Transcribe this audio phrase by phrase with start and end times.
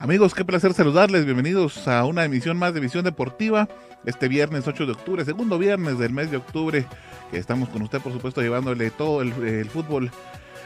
[0.00, 1.24] Amigos, qué placer saludarles.
[1.24, 3.68] Bienvenidos a una emisión más de Visión Deportiva.
[4.04, 6.86] Este viernes 8 de octubre, segundo viernes del mes de octubre,
[7.32, 10.12] que estamos con usted, por supuesto, llevándole todo el, fútbol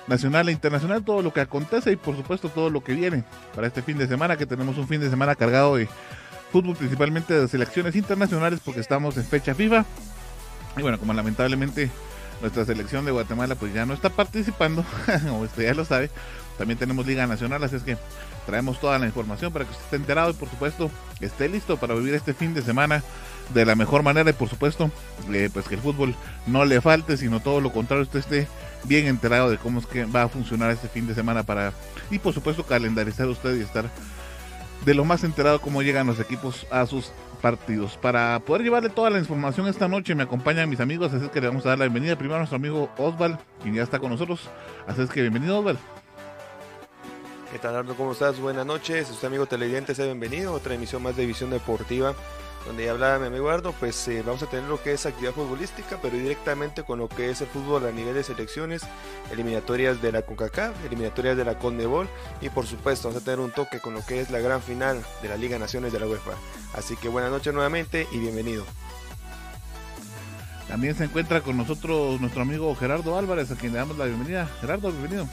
[0.06, 3.24] nacional e internacional, todo lo que acontece y, por supuesto, todo lo que viene
[3.54, 5.88] para este fin de semana, que tenemos un fin de semana cargado de
[6.52, 9.86] fútbol, principalmente de selecciones internacionales, porque estamos en fecha FIFA.
[10.76, 11.90] Y bueno, como lamentablemente
[12.42, 14.84] nuestra selección de Guatemala pues ya no está participando,
[15.22, 16.10] como usted ya lo sabe,
[16.58, 17.96] también tenemos Liga Nacional, así es que
[18.46, 21.94] traemos toda la información para que usted esté enterado y por supuesto esté listo para
[21.94, 23.02] vivir este fin de semana
[23.54, 24.90] de la mejor manera y por supuesto
[25.32, 26.14] eh, pues que el fútbol
[26.46, 28.48] no le falte sino todo lo contrario usted esté
[28.84, 31.72] bien enterado de cómo es que va a funcionar este fin de semana para
[32.10, 33.88] y por supuesto calendarizar usted y estar
[34.84, 37.96] de lo más enterado cómo llegan los equipos a sus partidos.
[37.96, 41.40] Para poder llevarle toda la información esta noche me acompañan mis amigos, así es que
[41.40, 44.10] le vamos a dar la bienvenida primero a nuestro amigo Osval, quien ya está con
[44.10, 44.48] nosotros.
[44.86, 45.78] Así es que bienvenido Osval.
[47.52, 47.84] ¿Qué tal?
[47.84, 48.40] ¿Cómo estás?
[48.40, 49.10] Buenas noches.
[49.10, 50.54] Usted, amigo televidente, sea bienvenido.
[50.54, 52.14] Otra emisión más de Visión Deportiva,
[52.64, 53.74] donde ya hablaba mi amigo Arno.
[53.78, 57.28] Pues eh, vamos a tener lo que es actividad futbolística, pero directamente con lo que
[57.28, 58.84] es el fútbol a nivel de selecciones,
[59.30, 62.08] eliminatorias de la CONCACAF, eliminatorias de la CONMEBOL
[62.40, 65.04] y, por supuesto, vamos a tener un toque con lo que es la gran final
[65.20, 66.32] de la Liga Naciones de la UEFA.
[66.72, 68.64] Así que buenas noches nuevamente y bienvenido.
[70.68, 74.48] También se encuentra con nosotros nuestro amigo Gerardo Álvarez, a quien le damos la bienvenida.
[74.62, 75.28] Gerardo, bienvenido.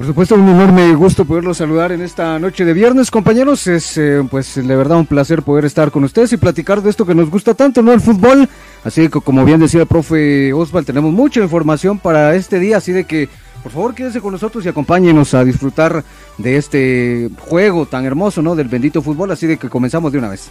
[0.00, 3.66] Por supuesto, un enorme gusto poderlos saludar en esta noche de viernes, compañeros.
[3.66, 7.04] Es eh, pues de verdad un placer poder estar con ustedes y platicar de esto
[7.04, 7.92] que nos gusta tanto, ¿no?
[7.92, 8.48] El fútbol.
[8.82, 12.92] Así que como bien decía el profe Osval, tenemos mucha información para este día, así
[12.92, 13.28] de que
[13.62, 16.02] por favor quédense con nosotros y acompáñenos a disfrutar
[16.38, 18.56] de este juego tan hermoso, ¿no?
[18.56, 20.48] Del bendito fútbol, así de que comenzamos de una vez.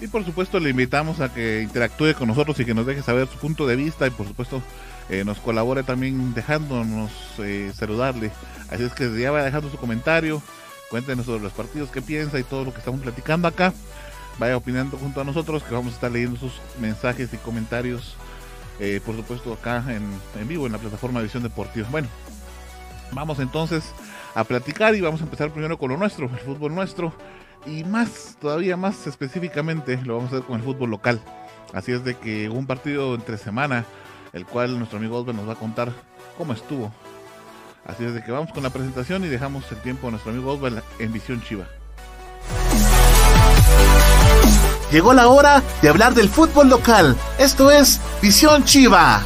[0.00, 3.28] Y por supuesto le invitamos a que interactúe con nosotros y que nos deje saber
[3.28, 4.60] su punto de vista y por supuesto
[5.08, 8.30] eh, nos colabore también dejándonos eh, saludarle.
[8.70, 10.42] Así es que ya va dejando su comentario,
[10.90, 13.72] cuéntenos sobre los partidos que piensa y todo lo que estamos platicando acá.
[14.38, 18.16] Vaya opinando junto a nosotros que vamos a estar leyendo sus mensajes y comentarios,
[18.80, 20.02] eh, por supuesto acá en,
[20.40, 21.86] en vivo en la plataforma de Visión Deportiva.
[21.90, 22.08] Bueno,
[23.12, 23.84] vamos entonces
[24.34, 27.12] a platicar y vamos a empezar primero con lo nuestro, el fútbol nuestro
[27.66, 31.20] y más, todavía más específicamente, lo vamos a hacer con el fútbol local.
[31.72, 33.84] Así es de que un partido entre semana,
[34.32, 35.92] el cual nuestro amigo Osvaldo nos va a contar
[36.38, 36.92] cómo estuvo.
[37.86, 40.52] Así es de que vamos con la presentación y dejamos el tiempo a nuestro amigo
[40.52, 41.66] Osvaldo en Visión Chiva.
[44.90, 47.16] Llegó la hora de hablar del fútbol local.
[47.38, 49.22] Esto es Visión Chiva.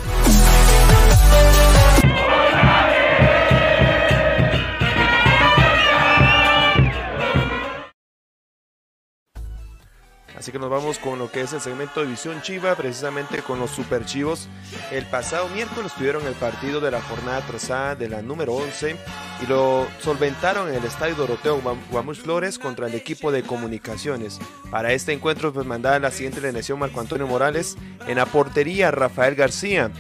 [10.46, 13.58] Así que nos vamos con lo que es el segmento de Visión Chiva, precisamente con
[13.58, 14.48] los Super Chivos.
[14.92, 18.94] El pasado miércoles tuvieron el partido de la jornada trazada de la número 11
[19.42, 24.38] y lo solventaron en el estadio Doroteo Guamus Flores contra el equipo de comunicaciones.
[24.70, 29.34] Para este encuentro pues mandaba la siguiente alineación Marco Antonio Morales, en la portería Rafael
[29.34, 29.90] García,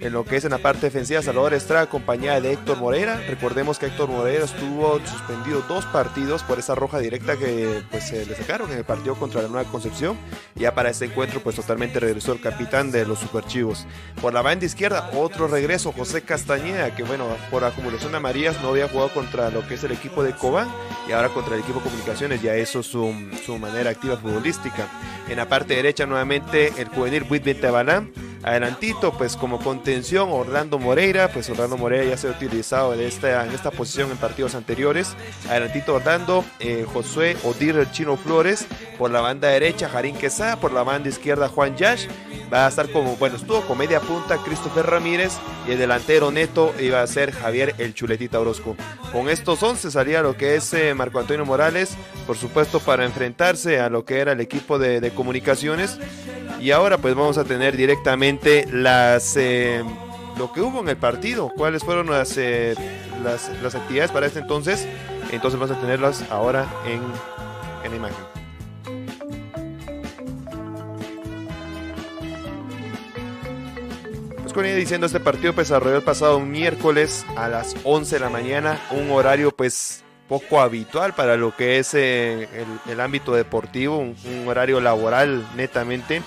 [0.00, 3.20] en lo que es en la parte defensiva Salvador Estrada acompañada de Héctor Moreira.
[3.28, 8.26] Recordemos que Héctor Moreira estuvo suspendido dos partidos por esa roja directa que pues se
[8.26, 10.16] le sacaron en el partido contra la Nueva Concepción.
[10.54, 13.86] Ya para este encuentro pues totalmente regresó el capitán de los Superchivos.
[14.20, 18.68] Por la banda izquierda otro regreso José Castañeda que bueno por acumulación de amarillas no
[18.68, 20.68] había jugado contra lo que es el equipo de Cobán
[21.08, 23.14] y ahora contra el equipo Comunicaciones ya eso es su,
[23.44, 24.88] su manera activa futbolística.
[25.28, 28.12] En la parte derecha nuevamente el juvenil Buit Betabalán
[28.46, 33.46] adelantito, pues como contención Orlando Moreira, pues Orlando Moreira ya se ha utilizado en esta,
[33.46, 35.14] en esta posición en partidos anteriores.
[35.48, 38.66] Adelantito Orlando, eh, Josué Odir el Chino Flores,
[38.98, 42.08] por la banda derecha Jarín Quesada, por la banda izquierda Juan Yash.
[42.52, 45.34] Va a estar como, bueno, estuvo con media punta Christopher Ramírez
[45.68, 48.74] y el delantero neto iba a ser Javier el Chuletita Orozco.
[49.12, 51.96] Con estos 11 salía lo que es eh, Marco Antonio Morales,
[52.26, 55.96] por supuesto para enfrentarse a lo que era el equipo de, de comunicaciones.
[56.60, 59.84] Y ahora pues vamos a tener directamente las eh,
[60.38, 62.74] lo que hubo en el partido, cuáles fueron las, eh,
[63.22, 64.86] las, actividades para este entonces.
[65.32, 67.02] Entonces vamos a tenerlas ahora en,
[67.84, 68.36] en la imagen.
[74.60, 78.80] venía diciendo, este partido pues desarrolló el pasado miércoles a las 11 de la mañana,
[78.90, 82.48] un horario pues poco habitual para lo que es eh,
[82.88, 84.16] el, ámbito deportivo, un,
[84.46, 86.22] horario laboral netamente.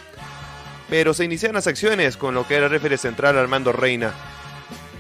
[0.90, 4.14] Pero se iniciaron las acciones con lo que era el referee central Armando Reina.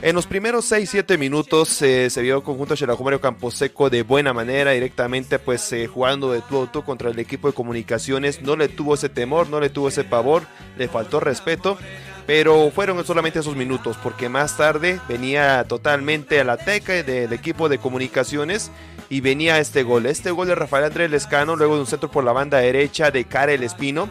[0.02, 4.72] En los primeros 6-7 minutos eh, se vio el conjunto Campo Camposeco de buena manera,
[4.72, 8.42] directamente pues eh, jugando de tú a tú contra el equipo de comunicaciones.
[8.42, 10.44] No le tuvo ese temor, no le tuvo ese pavor,
[10.78, 11.78] le faltó respeto.
[12.26, 17.80] Pero fueron solamente esos minutos, porque más tarde venía totalmente al ataque del equipo de
[17.80, 18.72] comunicaciones
[19.10, 20.06] y venía este gol.
[20.06, 23.26] Este gol de Rafael Andrés Lescano, luego de un centro por la banda derecha de
[23.26, 24.08] Karel Espino,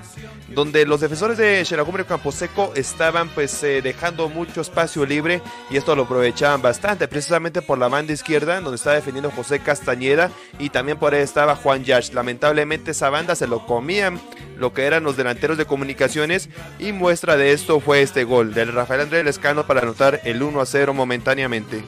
[0.48, 5.40] donde los defensores de Campo Camposeco estaban pues eh, dejando mucho espacio libre
[5.70, 10.30] y esto lo aprovechaban bastante, precisamente por la banda izquierda, donde estaba defendiendo José Castañeda
[10.58, 12.12] y también por ahí estaba Juan Yash.
[12.12, 14.20] Lamentablemente esa banda se lo comían
[14.58, 16.48] lo que eran los delanteros de comunicaciones
[16.78, 20.60] y muestra de esto fue este gol del Rafael Andrés Lescano para anotar el 1
[20.60, 21.84] a 0 momentáneamente.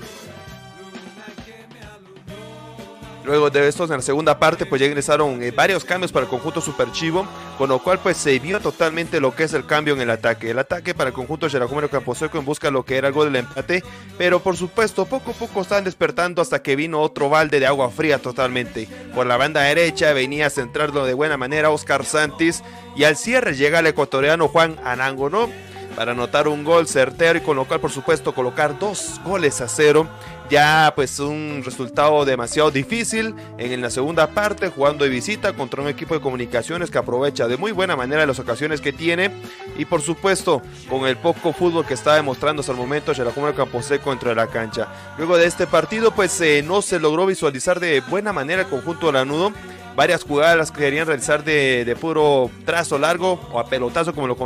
[3.24, 6.30] Luego de estos, en la segunda parte, pues ya ingresaron eh, varios cambios para el
[6.30, 7.26] conjunto Superchivo,
[7.58, 10.50] con lo cual pues se vio totalmente lo que es el cambio en el ataque.
[10.50, 13.30] El ataque para el conjunto Xerajumero Camposeco en busca de lo que era el gol
[13.30, 13.84] del empate,
[14.16, 17.90] pero por supuesto poco a poco estaban despertando hasta que vino otro balde de agua
[17.90, 18.88] fría totalmente.
[19.14, 22.62] Por la banda derecha venía a centrarlo de buena manera Oscar Santis
[22.96, 25.50] y al cierre llega el ecuatoriano Juan Anango, ¿no?
[25.94, 29.68] Para anotar un gol certero y con lo cual por supuesto colocar dos goles a
[29.68, 30.08] cero
[30.50, 35.88] ya pues un resultado demasiado difícil en la segunda parte jugando de visita contra un
[35.88, 39.30] equipo de comunicaciones que aprovecha de muy buena manera las ocasiones que tiene.
[39.78, 44.04] Y por supuesto con el poco fútbol que está demostrando hasta el momento Campo Camposeco
[44.04, 44.88] contra la cancha.
[45.16, 49.06] Luego de este partido pues eh, no se logró visualizar de buena manera el conjunto
[49.06, 49.52] de Lanudo.
[49.94, 54.36] Varias jugadas las querían realizar de, puro trazo largo o a pelotazo como lo,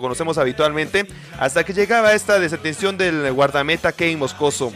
[0.00, 1.06] conocemos habitualmente,
[1.38, 4.72] hasta que llegaba esta desatención del guardameta Kane Moscoso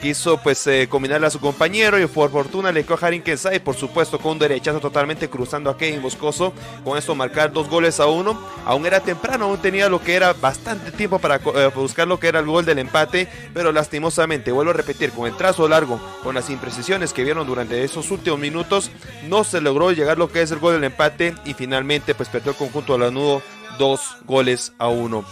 [0.00, 3.14] quiso pues eh, a su compañero y por fortuna le coge a
[3.54, 6.52] y por supuesto con un derechazo totalmente cruzando a Kevin Moscoso
[6.84, 8.40] con esto marcar dos goles a uno.
[8.64, 12.28] Aún era temprano aún tenía lo que era bastante tiempo para eh, buscar lo que
[12.28, 16.34] era el gol del empate pero lastimosamente vuelvo a repetir con el trazo largo con
[16.34, 18.90] las imprecisiones que vieron durante esos últimos minutos
[19.28, 22.52] no se logró llegar lo que es el gol del empate y finalmente pues perdió
[22.52, 23.42] el conjunto de la nudo
[23.78, 25.24] dos goles a uno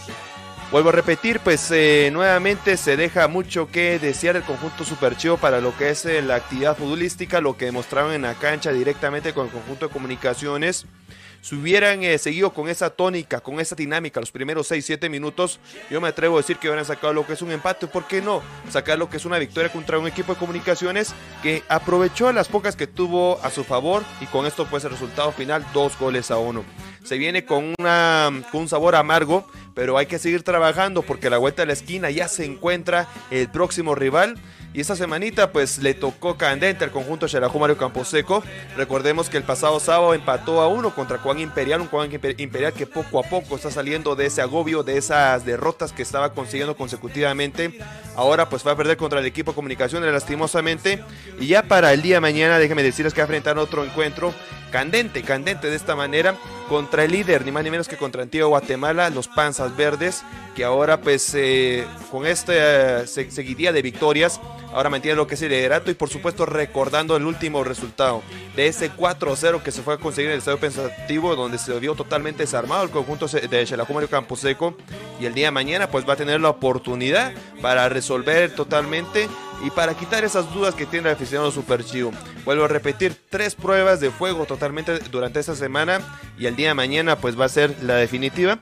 [0.71, 5.37] Vuelvo a repetir, pues eh, nuevamente se deja mucho que desear el conjunto Super Chivo
[5.37, 9.33] para lo que es eh, la actividad futbolística, lo que demostraron en la cancha directamente
[9.33, 10.85] con el conjunto de comunicaciones.
[11.41, 15.59] Si hubieran eh, seguido con esa tónica, con esa dinámica los primeros 6-7 minutos,
[15.89, 17.87] yo me atrevo a decir que hubieran sacado lo que es un empate.
[17.87, 18.41] ¿Por qué no?
[18.69, 22.75] Sacar lo que es una victoria contra un equipo de comunicaciones que aprovechó las pocas
[22.75, 26.37] que tuvo a su favor y con esto pues el resultado final, dos goles a
[26.37, 26.65] uno.
[27.03, 31.61] Se viene con, con un sabor amargo, pero hay que seguir trabajando porque la vuelta
[31.61, 34.37] de la esquina ya se encuentra el próximo rival
[34.73, 38.43] y esta semanita pues le tocó candente al conjunto Xerajú Mario Camposeco.
[38.77, 42.85] Recordemos que el pasado sábado empató a uno contra Juan Imperial, un Juan Imperial que
[42.85, 47.79] poco a poco está saliendo de ese agobio, de esas derrotas que estaba consiguiendo consecutivamente.
[48.15, 51.03] Ahora pues va a perder contra el equipo comunicaciones lastimosamente.
[51.39, 54.33] Y ya para el día de mañana, déjenme decirles que va a enfrentar otro encuentro
[54.71, 56.35] candente, candente de esta manera
[56.67, 60.23] contra el líder, ni más ni menos que contra Antigua Guatemala, los Panzas Verdes,
[60.55, 64.39] que ahora pues eh, con esta seguidilla de victorias,
[64.73, 68.21] ahora mantiene lo que es el liderato y por supuesto recordando el último resultado
[68.55, 71.95] de ese 4-0 que se fue a conseguir en el estadio pensativo, donde se vio
[71.95, 74.75] totalmente desarmado el conjunto de Xelajumario Camposeco
[75.19, 79.27] y el día de mañana pues va a tener la oportunidad para resolver totalmente
[79.63, 82.11] y para quitar esas dudas que tiene el aficionado Super Chivo.
[82.45, 86.01] Vuelvo a repetir, tres pruebas de fuego totalmente durante esta semana
[86.37, 88.59] y el día de mañana pues va a ser la definitiva.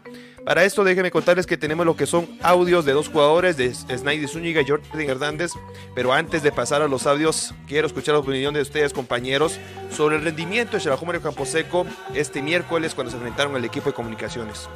[0.47, 4.29] Para esto déjenme contarles que tenemos lo que son audios de dos jugadores, de Snaidy
[4.29, 5.51] Zúñiga y Jordan Hernández.
[5.93, 9.59] Pero antes de pasar a los audios, quiero escuchar la opinión de ustedes, compañeros,
[9.91, 11.85] sobre el rendimiento de Xelajú Mario Camposeco
[12.15, 14.69] este miércoles cuando se enfrentaron al equipo de comunicaciones.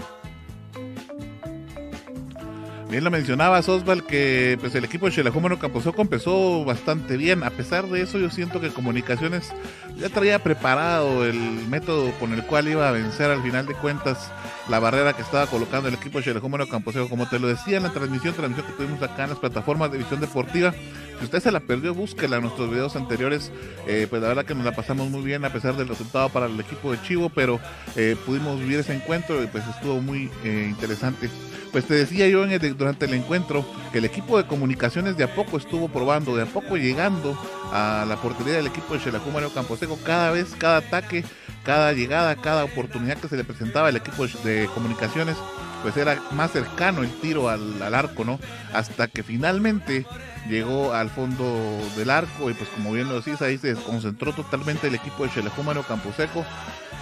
[2.92, 7.42] Bien lo mencionabas, Osval, que pues el equipo de Xelajúmano Camposoco empezó bastante bien.
[7.42, 9.54] A pesar de eso, yo siento que Comunicaciones
[9.96, 14.30] ya traía preparado el método con el cual iba a vencer al final de cuentas
[14.68, 17.08] la barrera que estaba colocando el equipo de Xelajúmano Camposeco.
[17.08, 20.00] Como te lo decía en la transmisión, transmisión que tuvimos acá en las plataformas de
[20.00, 20.74] visión deportiva,
[21.22, 23.52] si usted se la perdió, búsquela en nuestros videos anteriores.
[23.86, 26.48] Eh, pues la verdad que nos la pasamos muy bien a pesar del resultado para
[26.48, 27.60] el equipo de Chivo, pero
[27.96, 31.30] eh, pudimos vivir ese encuentro y pues estuvo muy eh, interesante.
[31.72, 35.58] Pues te decía yo durante el encuentro que el equipo de comunicaciones de a poco
[35.58, 37.38] estuvo probando, de a poco llegando
[37.72, 40.00] a la portería del equipo de Xelajú Mario Camposeco.
[40.04, 41.24] Cada vez, cada ataque
[41.64, 45.38] cada llegada, cada oportunidad que se le presentaba al equipo de comunicaciones,
[45.82, 48.40] pues era más cercano el tiro al, arco, ¿no?
[48.74, 50.06] Hasta que finalmente
[50.50, 54.88] llegó al fondo del arco y pues como bien lo decís, ahí se concentró totalmente
[54.88, 56.46] el equipo de Chelejúmano Camposeco.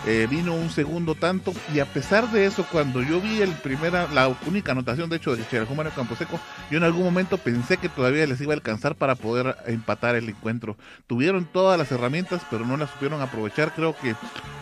[0.07, 4.07] Eh, vino un segundo tanto y a pesar de eso, cuando yo vi el primera,
[4.13, 6.39] la única anotación de hecho de Chelejúmano Camposeco,
[6.71, 10.29] yo en algún momento pensé que todavía les iba a alcanzar para poder empatar el
[10.29, 10.77] encuentro.
[11.05, 13.73] Tuvieron todas las herramientas, pero no las supieron aprovechar.
[13.75, 14.15] Creo que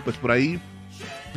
[0.04, 0.60] pues por ahí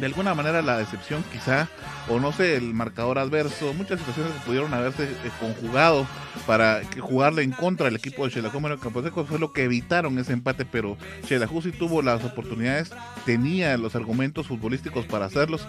[0.01, 1.69] de alguna manera la decepción quizá,
[2.09, 6.07] o no sé, el marcador adverso, muchas situaciones que pudieron haberse eh, conjugado
[6.47, 10.33] para jugarle en contra del equipo de Xelajú en Camposeco fue lo que evitaron ese
[10.33, 10.97] empate, pero
[11.29, 12.91] Xelajú sí tuvo las oportunidades,
[13.27, 15.69] tenía los argumentos futbolísticos para hacerlos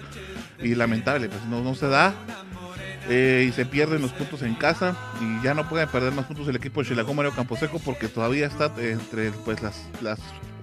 [0.60, 2.14] y lamentable, pues no, no se da.
[3.14, 6.48] Eh, y se pierden los puntos en casa y ya no puede perder más puntos
[6.48, 10.18] el equipo de Xelajú Mario Camposeco porque todavía está entre pues las, las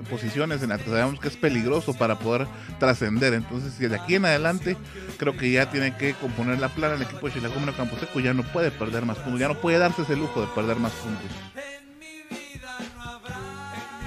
[0.09, 2.47] posiciones en las que sabemos que es peligroso para poder
[2.79, 3.35] trascender.
[3.35, 4.79] Entonces, de aquí en adelante,
[5.19, 8.19] creo que ya tiene que componer la plana el equipo de Chilacómeno Camposeco.
[8.19, 10.93] Ya no puede perder más puntos, ya no puede darse ese lujo de perder más
[10.93, 11.31] puntos.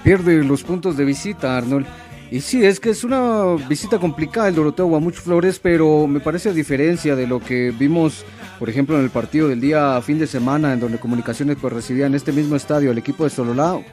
[0.03, 1.85] Pierde los puntos de visita, Arnold.
[2.31, 6.49] Y sí, es que es una visita complicada el Doroteo Guamuch Flores, pero me parece
[6.49, 8.23] a diferencia de lo que vimos,
[8.57, 12.05] por ejemplo, en el partido del día fin de semana, en donde Comunicaciones pues recibía
[12.05, 13.83] en este mismo estadio al equipo de Sololao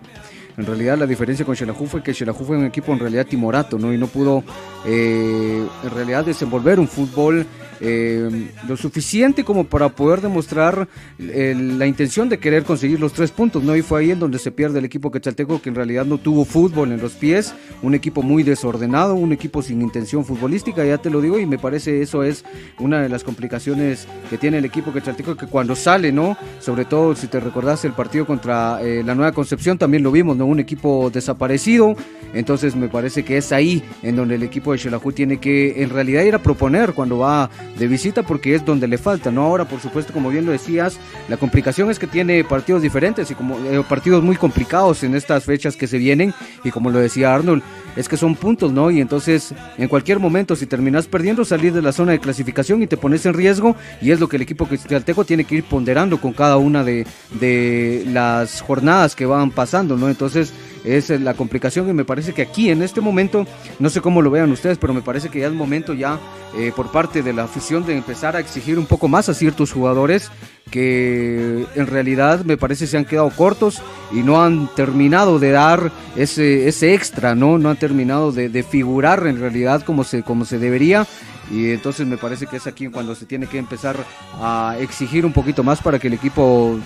[0.59, 3.79] en realidad la diferencia con Xelajú fue que Xelajú fue un equipo en realidad timorato,
[3.79, 3.95] ¿no?
[3.95, 4.43] Y no pudo
[4.85, 7.47] eh, en realidad desenvolver un fútbol
[7.81, 13.63] eh, lo suficiente como para poder demostrar la intención de querer conseguir los tres puntos,
[13.63, 13.77] ¿no?
[13.77, 16.45] Y fue ahí en donde se pierde el equipo quetzalteco que en realidad no tuvo
[16.45, 21.11] fútbol en los pies, un equipo muy desordenado, un equipo sin intención futbolística, ya te
[21.11, 22.45] lo digo, y me parece eso es
[22.79, 26.37] una de las complicaciones que tiene el equipo quetzalteco que cuando sale, ¿no?
[26.61, 30.37] Sobre todo si te recordás el partido contra eh, la Nueva Concepción, también lo vimos,
[30.37, 30.47] ¿no?
[30.47, 31.95] Un equipo desaparecido,
[32.35, 35.91] entonces me parece que es ahí en donde el equipo de Xelajú tiene que en
[35.91, 39.43] realidad ir a proponer cuando va de visita porque es donde le falta, ¿no?
[39.43, 43.35] Ahora, por supuesto, como bien lo decías, la complicación es que tiene partidos diferentes y
[43.35, 47.35] como eh, partidos muy complicados en estas fechas que se vienen y como lo decía
[47.35, 47.63] Arnold,
[47.97, 48.91] es que son puntos, ¿no?
[48.91, 52.87] Y entonces, en cualquier momento, si terminas perdiendo, salir de la zona de clasificación y
[52.87, 56.21] te pones en riesgo y es lo que el equipo cristalteco tiene que ir ponderando
[56.21, 57.07] con cada una de,
[57.41, 60.09] de las jornadas que van pasando, ¿no?
[60.09, 60.53] Entonces,
[60.85, 63.47] es la complicación y me parece que aquí en este momento,
[63.79, 66.19] no sé cómo lo vean ustedes, pero me parece que ya es momento ya
[66.57, 69.73] eh, por parte de la afición de empezar a exigir un poco más a ciertos
[69.73, 70.31] jugadores
[70.71, 73.83] que en realidad me parece se han quedado cortos
[74.13, 77.59] y no han terminado de dar ese, ese extra, ¿no?
[77.59, 81.07] No han terminado de, de figurar en realidad como se, como se debería
[81.51, 83.97] y entonces me parece que es aquí cuando se tiene que empezar
[84.41, 86.79] a exigir un poquito más para que el equipo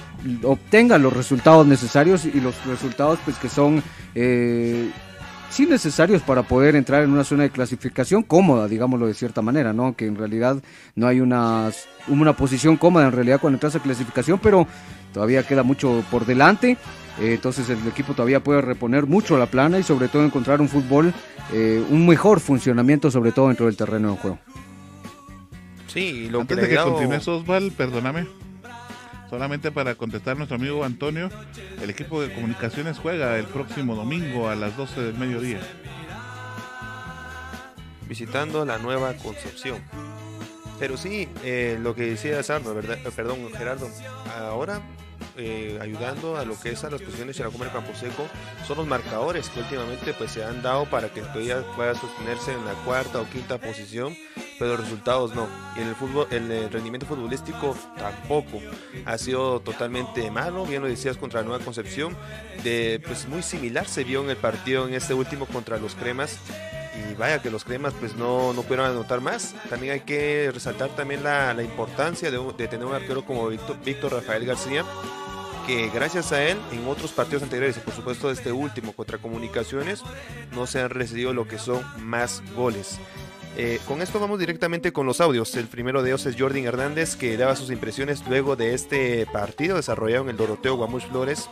[0.45, 3.83] obtenga los resultados necesarios y los resultados pues que son
[4.15, 4.91] eh,
[5.53, 9.73] sí necesarios para poder entrar en una zona de clasificación cómoda, digámoslo de cierta manera,
[9.73, 9.95] ¿no?
[9.95, 10.57] Que en realidad
[10.95, 11.71] no hay una,
[12.09, 14.67] una posición cómoda en realidad cuando entras a clasificación, pero
[15.13, 16.79] todavía queda mucho por delante.
[17.21, 20.69] Eh, entonces el equipo todavía puede reponer mucho la plana y sobre todo encontrar un
[20.69, 21.13] fútbol,
[21.53, 24.39] eh, un mejor funcionamiento sobre todo dentro del terreno de juego.
[25.89, 28.27] Sí, lo Antes que de que continúes Osval, perdóname.
[29.29, 31.31] Solamente para contestar a nuestro amigo Antonio,
[31.83, 35.61] el equipo de comunicaciones juega el próximo domingo a las 12 del mediodía.
[38.07, 39.79] Visitando la nueva Concepción.
[40.79, 42.99] Pero sí, eh, lo que decía ¿verdad?
[43.15, 43.89] perdón, Gerardo,
[44.37, 44.83] ahora
[45.37, 48.29] eh, ayudando a lo que es a las posiciones de Campo Camposeco
[48.67, 52.65] son los marcadores que últimamente pues se han dado para que todavía pueda sostenerse en
[52.65, 54.15] la cuarta o quinta posición
[54.59, 55.49] pero los resultados no.
[55.77, 58.61] Y en el fútbol el rendimiento futbolístico tampoco.
[59.07, 62.17] Ha sido totalmente malo bien lo decías contra la Nueva Concepción.
[62.63, 66.39] De pues muy similar se vio en el partido en este último contra los Cremas
[66.95, 69.55] y vaya que los cremas pues no, no pudieron anotar más.
[69.71, 74.13] También hay que resaltar también la, la importancia de, tener un arquero como Víctor, Víctor
[74.13, 74.85] Rafael García,
[75.67, 80.03] que gracias a él en otros partidos anteriores y por supuesto este último contra Comunicaciones
[80.53, 82.99] no se han recibido lo que son más goles.
[83.57, 85.55] Eh, con esto vamos directamente con los audios.
[85.57, 89.77] El primero de ellos es Jordi Hernández que daba sus impresiones luego de este partido
[89.77, 91.49] desarrollado en el Doroteo Guamuch Flores.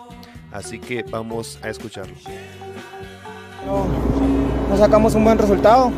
[0.50, 2.14] Así que vamos a escucharlo.
[3.66, 3.87] No,
[4.79, 5.91] sacamos un buen resultado.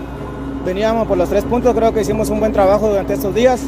[0.64, 3.60] Veníamos por los tres puntos, creo que hicimos un buen trabajo durante estos días.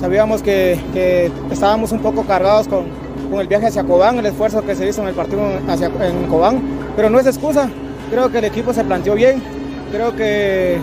[0.00, 2.84] Sabíamos que, que estábamos un poco cargados con,
[3.30, 6.26] con el viaje hacia Cobán, el esfuerzo que se hizo en el partido hacia, en
[6.26, 6.60] Cobán,
[6.96, 7.68] pero no es excusa.
[8.10, 9.42] Creo que el equipo se planteó bien,
[9.92, 10.78] creo que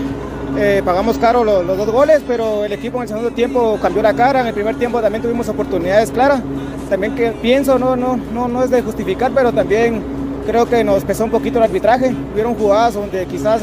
[0.57, 4.13] eh, pagamos caro los, dos goles, pero el equipo en el segundo tiempo cambió la
[4.13, 6.41] cara, en el primer tiempo también tuvimos oportunidades claras.
[6.89, 10.03] También que pienso, no, no, no, no es de justificar, pero también
[10.45, 12.13] creo que nos pesó un poquito el arbitraje.
[12.33, 13.61] Hubieron jugadas donde quizás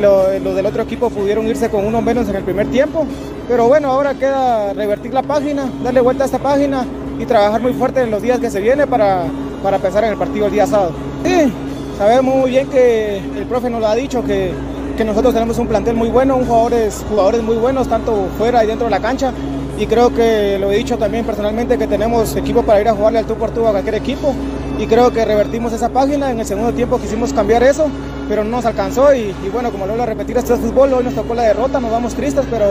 [0.00, 3.06] los del otro equipo pudieron irse con uno menos en el primer tiempo.
[3.48, 6.84] Pero bueno, ahora queda revertir la página, darle vuelta a esta página
[7.18, 9.24] y trabajar muy fuerte en los días que se vienen para,
[9.62, 10.92] para pensar en el partido el día sábado.
[11.24, 11.52] Sí,
[11.98, 14.52] sabemos muy bien que el profe nos lo ha dicho, que,
[14.96, 18.66] que nosotros tenemos un plantel muy bueno, un jugadores, jugadores muy buenos, tanto fuera y
[18.68, 19.32] dentro de la cancha.
[19.78, 23.18] Y creo que lo he dicho también personalmente, que tenemos equipo para ir a jugarle
[23.18, 24.34] al tú por tú a cualquier equipo.
[24.80, 26.30] Y creo que revertimos esa página.
[26.30, 27.88] En el segundo tiempo quisimos cambiar eso,
[28.30, 29.14] pero no nos alcanzó.
[29.14, 30.94] Y, bueno, como lo vuelvo a repetir, este es fútbol.
[30.94, 32.64] Hoy nos tocó la derrota, nos vamos tristes, pero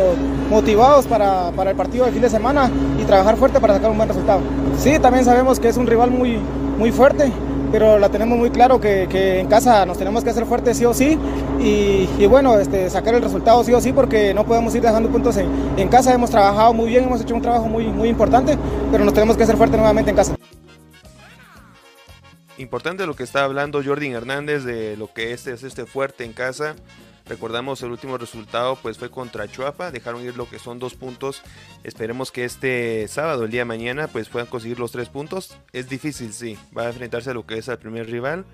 [0.49, 3.97] motivados para, para el partido del fin de semana y trabajar fuerte para sacar un
[3.97, 4.41] buen resultado.
[4.79, 6.39] Sí, también sabemos que es un rival muy,
[6.79, 7.31] muy fuerte
[7.71, 9.03] pero la tenemos muy claro que,
[9.39, 11.19] en casa nos tenemos que hacer fuertes sí o sí
[11.59, 15.37] y, bueno, este, sacar el resultado sí o sí porque no podemos ir dejando puntos
[15.37, 15.47] en,
[15.77, 18.57] en, casa, hemos trabajado muy bien, hemos hecho un trabajo muy, muy importante,
[18.91, 20.35] pero nos tenemos que hacer fuertes nuevamente en casa.
[22.59, 26.33] Importante lo que está hablando Jordi Hernández de lo que es, es este fuerte en
[26.33, 26.75] casa.
[27.25, 31.41] Recordamos el último resultado pues fue contra Chuapa, dejaron ir lo que son dos puntos.
[31.85, 35.57] Esperemos que este sábado, el día de mañana, pues puedan conseguir los tres puntos.
[35.71, 38.45] Es difícil, sí, va a enfrentarse a lo que es el primer rival.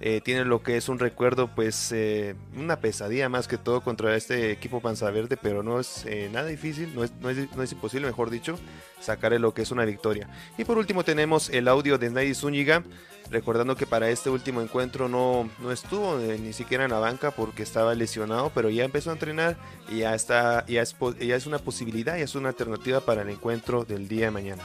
[0.00, 4.14] Eh, tiene lo que es un recuerdo, pues eh, una pesadilla más que todo contra
[4.14, 7.62] este equipo Panza Verde, pero no es eh, nada difícil, no es, no, es, no
[7.62, 8.56] es, imposible, mejor dicho,
[9.00, 10.28] sacarle lo que es una victoria.
[10.56, 12.84] Y por último tenemos el audio de Snaidy Zúñiga,
[13.30, 17.62] Recordando que para este último encuentro no, no estuvo ni siquiera en la banca porque
[17.62, 19.58] estaba lesionado, pero ya empezó a entrenar
[19.90, 23.28] y ya, está, ya, es, ya es una posibilidad, ya es una alternativa para el
[23.28, 24.62] encuentro del día de mañana.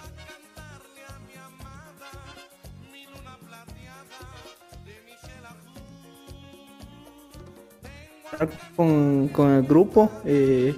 [8.76, 10.76] Con, con el grupo eh,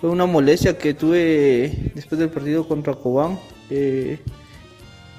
[0.00, 3.38] fue una molestia que tuve después del partido contra Cobán.
[3.70, 4.18] Eh,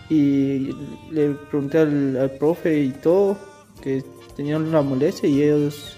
[0.09, 0.69] y
[1.11, 3.37] le pregunté al, profe y todo
[3.81, 4.03] que
[4.35, 5.97] tenían la molestia y ellos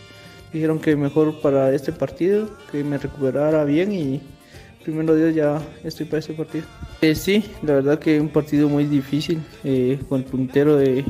[0.54, 4.22] dijeron que mejor para este partido, que me recuperara bien y
[4.84, 6.66] primero Dios ya estoy para este partido.
[7.02, 11.04] Eh, sí, la verdad que un partido muy difícil eh, con el puntero de,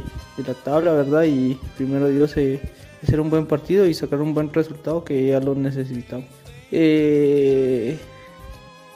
[0.46, 1.24] la tabla, ¿verdad?
[1.24, 2.60] Y primero Dios eh,
[3.04, 6.28] hacer un buen partido y sacar un buen resultado que ya lo necesitamos.
[6.72, 7.98] Eh,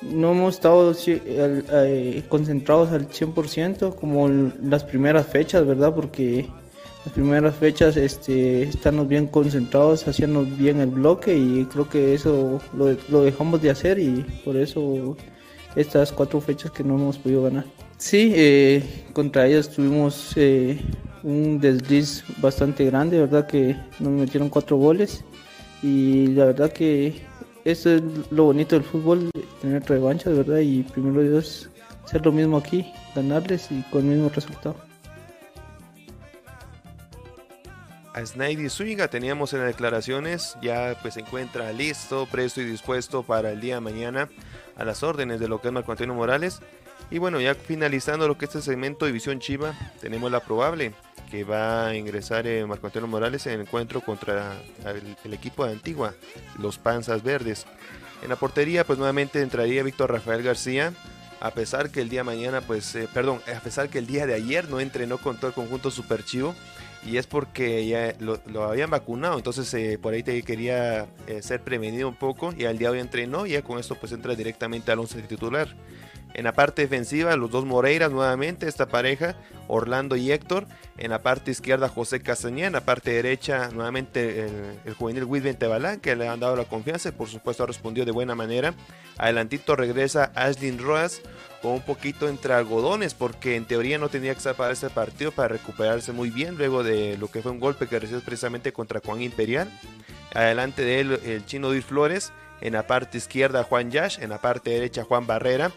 [0.01, 5.93] no hemos estado eh, concentrados al 100% como las primeras fechas, ¿verdad?
[5.93, 6.47] Porque
[7.05, 12.59] las primeras fechas este, estamos bien concentrados, haciendo bien el bloque y creo que eso
[12.73, 15.15] lo, dejamos de hacer y por eso
[15.75, 17.65] estas cuatro fechas que no hemos podido ganar.
[17.97, 18.83] Sí, eh,
[19.13, 20.79] contra ellas tuvimos eh,
[21.23, 23.47] un desliz bastante grande, ¿verdad?
[23.47, 25.23] Que nos metieron cuatro goles
[25.83, 27.21] y la verdad que
[27.63, 29.29] eso es lo bonito del fútbol,
[29.61, 30.59] tener revanchas, ¿verdad?
[30.59, 31.69] Y primero Dios,
[32.03, 34.75] hacer lo mismo aquí, ganarles y con el mismo resultado.
[38.13, 43.23] A Snaidy Zúñiga teníamos en las declaraciones, ya pues se encuentra listo, presto y dispuesto
[43.23, 44.27] para el día de mañana
[44.75, 46.61] a las órdenes de lo que es Marco Antonio Morales.
[47.11, 50.93] Y bueno, ya finalizando lo que es este segmento División Chiva, tenemos la probable
[51.29, 54.53] que va a ingresar eh, Marco Antonio Morales en el encuentro contra
[55.25, 56.13] el, equipo de Antigua,
[56.57, 57.65] los Panzas Verdes.
[58.23, 60.93] En la portería, pues nuevamente entraría Víctor Rafael García,
[61.41, 64.33] a pesar que el día mañana, pues, eh, perdón, a pesar que el día de
[64.33, 66.55] ayer no entrenó con todo el conjunto Super Chivo,
[67.05, 71.07] y es porque ya lo, habían vacunado, entonces eh, por ahí te quería
[71.41, 74.13] ser prevenido un poco, y al día de hoy entrenó, y ya con esto pues
[74.13, 75.67] entra directamente al 11 titular.
[76.33, 79.35] En la parte defensiva, los dos Moreiras nuevamente, esta pareja,
[79.67, 80.65] Orlando y Héctor.
[80.97, 82.67] En la parte izquierda, José Castañeda.
[82.67, 84.45] En la parte derecha, nuevamente
[84.85, 88.05] el, juvenil Wilben Tebalán, que le han dado la confianza y por supuesto ha respondido
[88.05, 88.73] de buena manera.
[89.17, 91.21] Adelantito regresa Ashlyn Roas
[91.61, 95.31] con un poquito entre algodones, porque en teoría no tenía que estar para este partido
[95.31, 99.01] para recuperarse muy bien luego de lo que fue un golpe que recibió precisamente contra
[99.03, 99.69] Juan Imperial.
[100.33, 102.31] Adelante de él, el chino Dir Flores.
[102.61, 104.19] En la parte izquierda, Juan Yash.
[104.21, 105.71] En la parte derecha, Juan Barrera.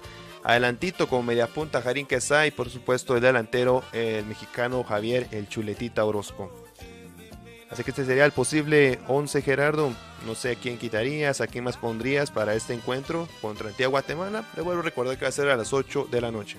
[0.44, 5.48] Adelantito con media punta Jarín Quesá y por supuesto el delantero el mexicano Javier el
[5.48, 6.52] Chuletita Orozco.
[7.70, 9.92] Así que este sería el posible 11 Gerardo.
[10.26, 14.44] No sé a quién quitarías, a quién más pondrías para este encuentro contra Antigua Guatemala.
[14.54, 16.58] Le vuelvo a recordar que va a ser a las 8 de la noche.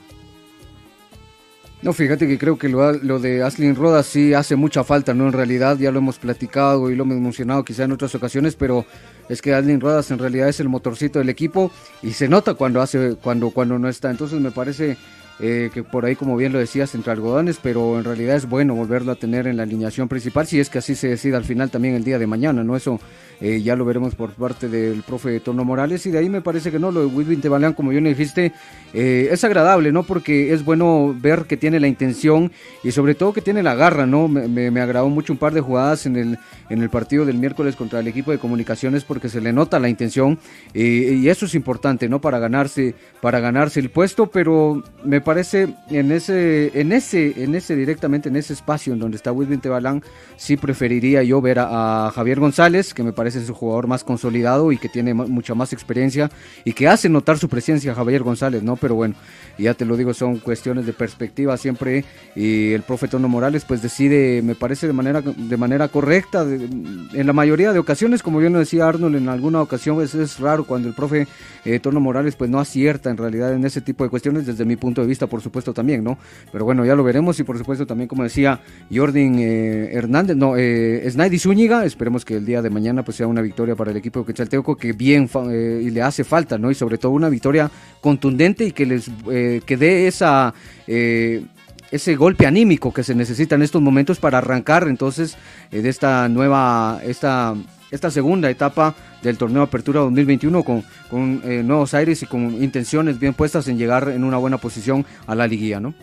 [1.86, 5.28] No, fíjate que creo que lo, lo, de Aslin Rodas sí hace mucha falta, ¿no?
[5.28, 8.88] En realidad ya lo hemos platicado y lo hemos mencionado quizá en otras ocasiones, pero
[9.30, 11.72] es que Aslin Rodas en realidad es el motorcito del equipo
[12.02, 14.10] y se nota cuando hace, cuando, cuando no está.
[14.10, 14.98] Entonces me parece
[15.40, 18.74] eh, que por ahí, como bien lo decías, entre algodones, pero en realidad es bueno
[18.74, 21.70] volverlo a tener en la alineación principal, si es que así se decide al final
[21.70, 22.76] también el día de mañana, ¿no?
[22.76, 23.00] Eso
[23.42, 26.72] eh, ya lo veremos por parte del profe Tono Morales, y de ahí me parece
[26.72, 28.54] que no, lo de Wilvin Tebaleán, como le dijiste,
[28.94, 30.04] eh, es agradable, ¿no?
[30.04, 32.52] Porque es bueno ver que tiene la intención
[32.84, 34.28] y sobre todo que tiene la garra, ¿no?
[34.28, 36.38] Me, me, agradó mucho un par de jugadas en el,
[36.70, 39.90] en el partido del miércoles contra el equipo de comunicaciones porque se le nota la
[39.90, 40.40] intención
[40.74, 42.22] y eso es importante, ¿no?
[42.22, 47.76] Para ganarse, para ganarse el puesto, pero me parece en ese, en ese, en ese
[47.76, 50.04] directamente en ese espacio en donde está Wilvin Tebalán,
[50.38, 54.78] sí preferiría yo ver a, Javier González, que me parece su jugador más consolidado y
[54.78, 56.30] que tiene mucha más experiencia
[56.64, 58.76] y que hace notar su presencia Javier González, ¿no?
[58.76, 59.16] Pero bueno,
[59.58, 63.82] ya te lo digo, son cuestiones de perspectiva siempre y el profe Tono Morales pues
[63.82, 68.50] decide, me parece de manera, de manera correcta, en la mayoría de ocasiones, como yo
[68.50, 71.28] no decía Arnold, en alguna ocasión pues, es raro cuando el profe
[71.64, 74.76] eh, Tono Morales pues no acierta en realidad en ese tipo de cuestiones desde mi
[74.76, 76.18] punto de vista, por supuesto también, ¿no?
[76.52, 78.60] Pero bueno, ya lo veremos y por supuesto también como decía
[78.94, 83.28] Jordan eh, Hernández, no, eh, Snaidy Zúñiga, esperemos que el día de mañana pues sea
[83.28, 86.70] una victoria para el equipo de Quetzalteoco que bien eh, y le hace falta, ¿no?
[86.70, 90.54] Y sobre todo una victoria contundente y que les eh, que dé esa
[90.88, 95.38] ese golpe anímico que se necesita en estos momentos para arrancar entonces
[95.72, 97.56] de esta nueva esta
[97.92, 103.20] esta segunda etapa del torneo Apertura 2021 con, con eh, nuevos aires y con intenciones
[103.20, 105.94] bien puestas en llegar en una buena posición a la liguilla, ¿no?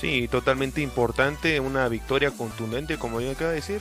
[0.00, 3.80] Sí, totalmente importante, una victoria contundente, como yo acabo de decir.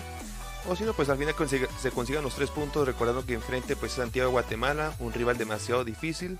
[0.67, 1.33] O si no, pues al final
[1.79, 5.85] se consigan los tres puntos, recordando que enfrente pues Santiago de Guatemala, un rival demasiado
[5.85, 6.37] difícil.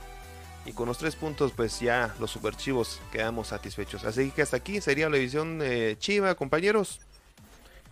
[0.65, 4.04] Y con los tres puntos, pues ya los superchivos quedamos satisfechos.
[4.04, 7.00] Así que hasta aquí sería la edición eh, Chiva, compañeros.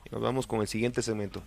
[0.04, 1.42] Y nos vamos con el siguiente segmento.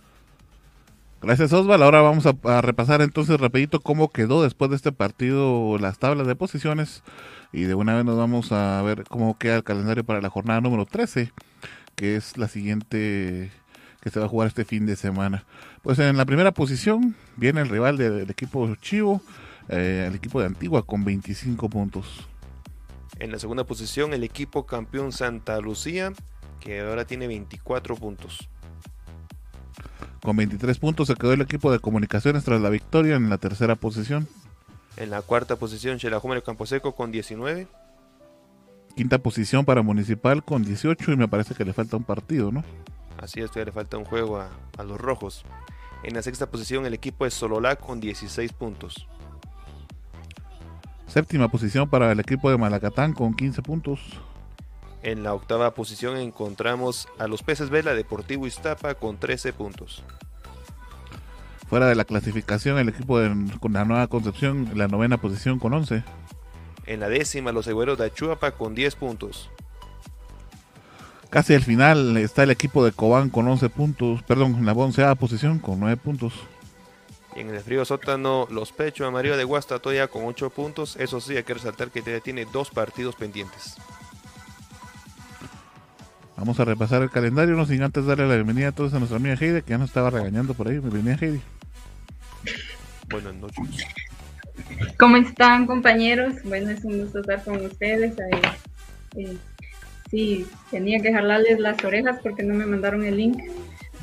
[1.21, 1.83] Gracias Osval.
[1.83, 6.35] Ahora vamos a, repasar entonces rapidito cómo quedó después de este partido las tablas de
[6.35, 7.03] posiciones
[7.53, 10.61] y de una vez nos vamos a ver cómo queda el calendario para la jornada
[10.61, 11.31] número 13,
[11.95, 13.51] que es la siguiente
[14.01, 15.45] que se va a jugar este fin de semana.
[15.83, 19.21] Pues en la primera posición viene el rival del equipo Chivo,
[19.69, 22.27] eh, el equipo de Antigua con 25 puntos.
[23.19, 26.13] En la segunda posición el equipo campeón Santa Lucía,
[26.59, 28.49] que ahora tiene 24 puntos.
[30.21, 33.75] Con 23 puntos se quedó el equipo de comunicaciones tras la victoria en la tercera
[33.75, 34.27] posición.
[34.97, 37.67] En la cuarta posición, Campo Camposeco con 19.
[38.95, 42.63] Quinta posición para Municipal con 18 y me parece que le falta un partido, ¿no?
[43.17, 45.43] Así es, todavía le falta un juego a, a los rojos.
[46.03, 49.07] En la sexta posición, el equipo de Sololá con 16 puntos.
[51.07, 53.99] Séptima posición para el equipo de Malacatán con 15 puntos.
[55.03, 60.03] En la octava posición encontramos a los Peces Vela Deportivo Iztapa con 13 puntos.
[61.67, 65.73] Fuera de la clasificación, el equipo de la Nueva Concepción, en la novena posición con
[65.73, 66.03] 11.
[66.85, 69.49] En la décima, los Següeros de Achuapa con 10 puntos.
[71.29, 75.15] Casi al final está el equipo de Cobán con 11 puntos, perdón, en la onceava
[75.15, 76.33] posición con 9 puntos.
[77.37, 80.97] Y en el frío sótano, los Pechos Amarillo de Guastatoya con 8 puntos.
[80.97, 83.77] Eso sí, hay que resaltar que tiene dos partidos pendientes.
[86.41, 89.17] Vamos a repasar el calendario, no sin antes darle la bienvenida a todos a nuestra
[89.17, 90.79] amiga Heidi, que ya nos estaba regañando por ahí.
[90.79, 91.39] Bienvenida, Heidi.
[93.11, 93.85] Buenas noches.
[94.97, 96.33] ¿Cómo están, compañeros?
[96.43, 98.15] Bueno, es un gusto estar con ustedes.
[99.17, 99.37] Eh,
[100.09, 103.37] sí, tenía que jalarles las orejas porque no me mandaron el link.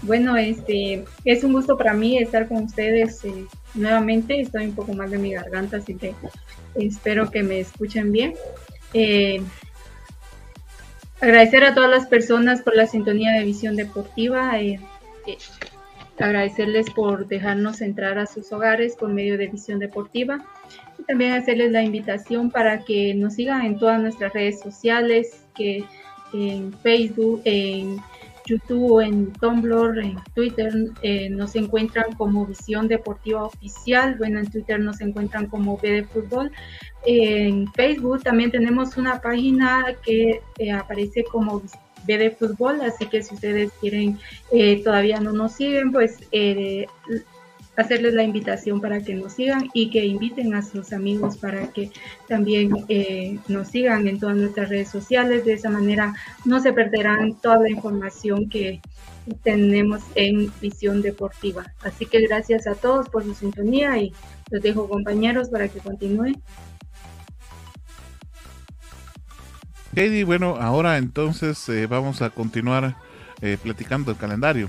[0.02, 4.40] Bueno, este, es un gusto para mí estar con ustedes eh, nuevamente.
[4.40, 6.14] Estoy un poco más de mi garganta, así que
[6.76, 8.34] espero que me escuchen bien.
[8.94, 9.42] Eh,
[11.20, 14.58] Agradecer a todas las personas por la sintonía de Visión Deportiva.
[14.60, 14.78] Eh,
[15.26, 15.36] eh,
[16.18, 20.44] agradecerles por dejarnos entrar a sus hogares por medio de Visión Deportiva.
[20.98, 25.84] Y también hacerles la invitación para que nos sigan en todas nuestras redes sociales, que
[26.32, 27.98] en Facebook, en
[28.48, 34.16] YouTube, en Tumblr, en Twitter eh, nos encuentran como Visión Deportiva Oficial.
[34.16, 36.50] Bueno, en Twitter nos encuentran como B de Fútbol.
[37.10, 41.62] En Facebook también tenemos una página que eh, aparece como
[42.06, 44.18] BD Fútbol, así que si ustedes quieren,
[44.52, 46.84] eh, todavía no nos siguen, pues eh,
[47.78, 51.90] hacerles la invitación para que nos sigan y que inviten a sus amigos para que
[52.28, 52.72] también
[53.48, 55.46] nos sigan en todas nuestras redes sociales.
[55.46, 58.82] De esa manera no se perderán toda la información que
[59.44, 61.72] tenemos en Visión Deportiva.
[61.82, 64.12] Así que gracias a todos por su sintonía y
[64.50, 66.36] los dejo compañeros para que continúen.
[69.98, 72.94] Katie, bueno, ahora entonces eh, vamos a continuar
[73.40, 74.68] eh, platicando el calendario.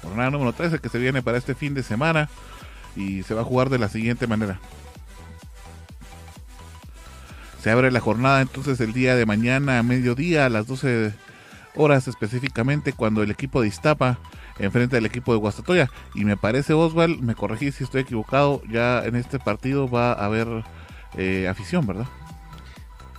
[0.00, 2.28] Jornada número 13 que se viene para este fin de semana
[2.94, 4.60] y se va a jugar de la siguiente manera.
[7.60, 11.12] Se abre la jornada entonces el día de mañana a mediodía a las 12
[11.74, 14.20] horas específicamente cuando el equipo de Iztapa
[14.60, 15.90] enfrente al equipo de Guastatoya.
[16.14, 20.26] Y me parece, Osval, me corregí si estoy equivocado, ya en este partido va a
[20.26, 20.46] haber
[21.16, 22.06] eh, afición, ¿verdad?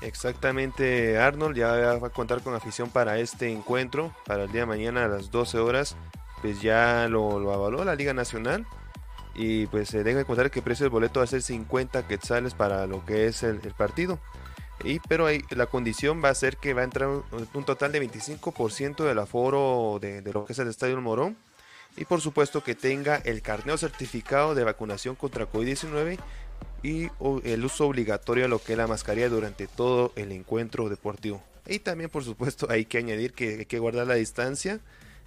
[0.02, 4.68] Exactamente, Arnold ya va a contar con afición para este encuentro, para el día de
[4.68, 5.96] mañana a las 12 horas.
[6.42, 8.68] Pues ya lo, avaló la Liga Nacional.
[9.34, 12.54] Y pues se debe contar que el precio del boleto va a ser 50 quetzales
[12.54, 14.20] para lo que es el, partido.
[14.84, 18.02] Y, pero ahí, la condición va a ser que va a entrar un, total de
[18.02, 21.38] 25% del aforo de, de, lo que es el Estadio Morón.
[21.98, 26.20] Y por supuesto que tenga el carneo certificado de vacunación contra COVID-19
[26.84, 27.10] y
[27.44, 31.44] el uso obligatorio de lo que es la mascarilla durante todo el encuentro deportivo.
[31.66, 34.80] Y también, por supuesto, hay que añadir que hay que guardar la distancia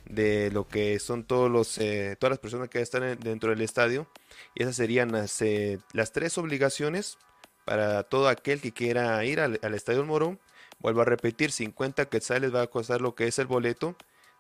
[0.07, 4.07] de lo que son todos los, eh, todas las personas que están dentro del estadio.
[4.55, 7.19] Y esas serían las, eh, las tres obligaciones
[7.65, 10.41] para todo aquel que quiera ir al, Estadio Morón.
[10.81, 13.97] Vuelvo a repetir, 50 quetzales va a costar lo que es el boleto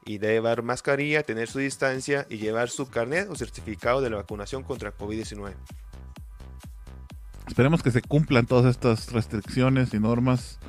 [0.06, 4.16] y debe llevar mascarilla, tener su distancia y llevar su carnet o certificado de la
[4.16, 5.54] vacunación contra COVID-19.
[7.50, 10.60] Esperemos que se cumplan todas estas restricciones y normas.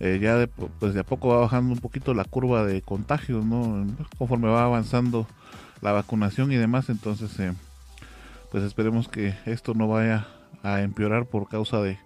[0.00, 3.44] Eh, ya de, pues de a poco va bajando un poquito la curva de contagios,
[3.44, 3.86] ¿no?
[4.16, 5.26] Conforme va avanzando
[5.82, 7.52] la vacunación y demás, entonces eh,
[8.50, 10.26] pues esperemos que esto no vaya
[10.62, 11.98] a empeorar por causa de,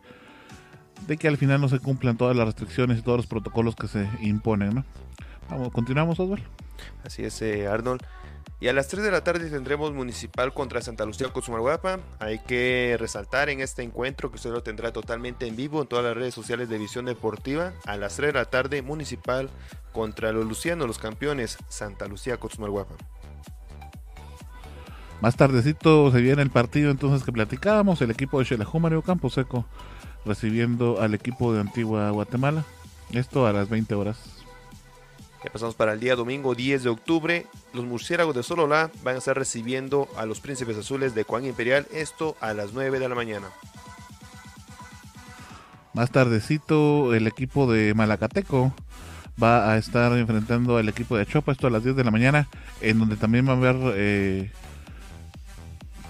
[1.07, 3.87] de que al final no se cumplan todas las restricciones y todos los protocolos que
[3.87, 4.85] se imponen, ¿no?
[5.49, 6.43] Vamos, continuamos, Oswald.
[7.05, 8.03] Así es, eh, Arnold.
[8.63, 11.99] Y a las 3 de la tarde tendremos Municipal contra Santa Lucía Cozumalguapa.
[12.21, 16.05] Hay que resaltar en este encuentro que usted lo tendrá totalmente en vivo en todas
[16.05, 17.73] las redes sociales de Visión Deportiva.
[17.87, 19.51] A las 3 de la tarde Municipal
[19.93, 22.95] contra los Lucianos, los campeones Santa Lucía Cozumalguapa.
[25.21, 29.29] Más tardecito se viene el partido entonces que platicábamos, el equipo de Xelajú Mario Campo
[29.29, 29.67] Seco
[30.25, 32.65] recibiendo al equipo de Antigua Guatemala.
[33.11, 34.42] Esto a las 20 horas.
[35.45, 37.47] Ya pasamos para el día domingo 10 de octubre.
[37.73, 41.87] Los murciélagos de Sololá van a estar recibiendo a los príncipes azules de Juan Imperial.
[41.93, 43.49] Esto a las 9 de la mañana.
[45.95, 48.73] Más tardecito, el equipo de Malacateco
[49.43, 51.51] va a estar enfrentando al equipo de Chopa.
[51.51, 52.49] Esto a las 10 de la mañana.
[52.81, 54.53] En donde también va a haber eh,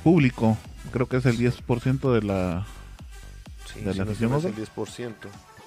[0.04, 0.58] público.
[0.92, 2.66] Creo que es el 10% de la,
[3.72, 4.32] sí, de la afición.
[4.34, 5.14] el 10%.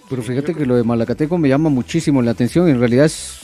[0.09, 2.69] Pero fíjate que lo de Malacateco me llama muchísimo la atención.
[2.69, 3.39] En realidad es,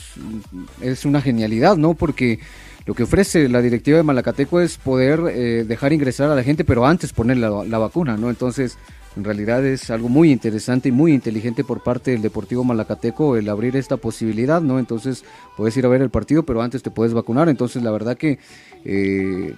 [0.81, 1.95] es una genialidad, ¿no?
[1.95, 2.39] Porque
[2.85, 6.63] lo que ofrece la directiva de Malacateco es poder eh, dejar ingresar a la gente,
[6.63, 8.29] pero antes poner la, vacuna, ¿no?
[8.29, 8.77] Entonces,
[9.15, 13.49] en realidad es algo muy interesante y muy inteligente por parte del Deportivo Malacateco el
[13.49, 14.79] abrir esta posibilidad, ¿no?
[14.79, 15.23] Entonces,
[15.57, 17.49] puedes ir a ver el partido, pero antes te puedes vacunar.
[17.49, 18.39] Entonces, la verdad que
[18.83, 19.53] eh,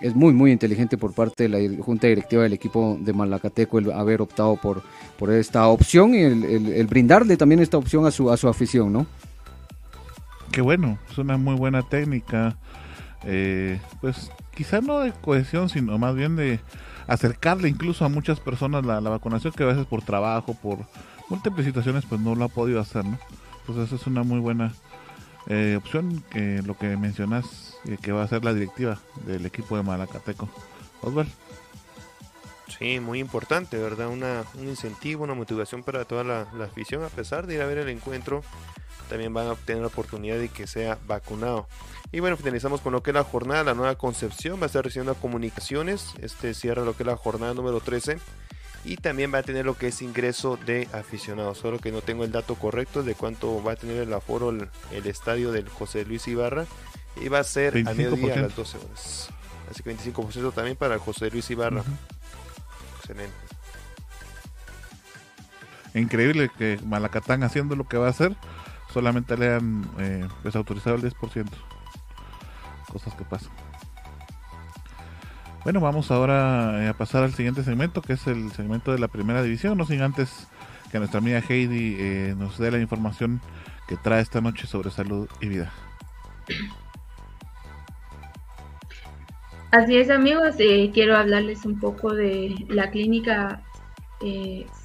[0.00, 3.92] es muy, muy inteligente por parte de la Junta Directiva del equipo de Malacateco el
[3.92, 4.82] haber optado por,
[5.18, 9.06] por esta opción y el, brindarle también esta opción a su, a su afición, ¿no?
[10.52, 12.56] Qué bueno, es una muy buena técnica.
[13.24, 16.60] Eh, pues quizá no de cohesión, sino más bien de
[17.06, 20.78] acercarle incluso a muchas personas la, la, vacunación que a veces por trabajo, por
[21.28, 23.18] múltiples situaciones, pues no lo ha podido hacer, ¿no?
[23.66, 24.72] Pues eso es una muy buena
[25.46, 27.69] eh, opción, que lo que mencionas,
[28.02, 30.48] que va a ser la directiva del equipo de Malacateco.
[31.02, 31.32] Osvaldo.
[32.78, 34.08] Sí, muy importante, ¿verdad?
[34.08, 37.78] Una, un incentivo, una motivación para toda la, afición, a pesar de ir a ver
[37.78, 38.42] el encuentro,
[39.08, 41.66] también van a obtener la oportunidad de que sea vacunado.
[42.12, 44.84] Y bueno, finalizamos con lo que es la jornada, la nueva concepción, va a estar
[44.84, 48.18] recibiendo comunicaciones, este cierra lo que es la jornada número 13
[48.84, 51.58] y también va a tener lo que es ingreso de aficionados.
[51.58, 54.68] Solo que no tengo el dato correcto de cuánto va a tener el aforo el,
[55.06, 56.66] estadio del José Luis Ibarra.
[57.16, 59.30] Y va a ser a mediodía a las 12 horas.
[59.70, 61.82] Así que 25% también para José Luis Ibarra.
[62.98, 63.34] Excelente.
[65.94, 68.36] Increíble que Malacatán haciendo lo que va a hacer,
[68.92, 71.46] solamente le han eh, pues, autorizado el 10%.
[72.92, 73.52] Cosas que pasan.
[75.62, 79.08] Bueno, vamos ahora eh, a pasar al siguiente segmento, que es el segmento de la
[79.08, 80.48] primera división, no sin antes
[80.90, 83.40] que nuestra amiga Heidi eh, nos dé la información
[83.86, 85.70] que trae esta noche sobre salud y vida.
[89.70, 93.62] Así es amigos, eh, quiero hablarles un poco de la clínica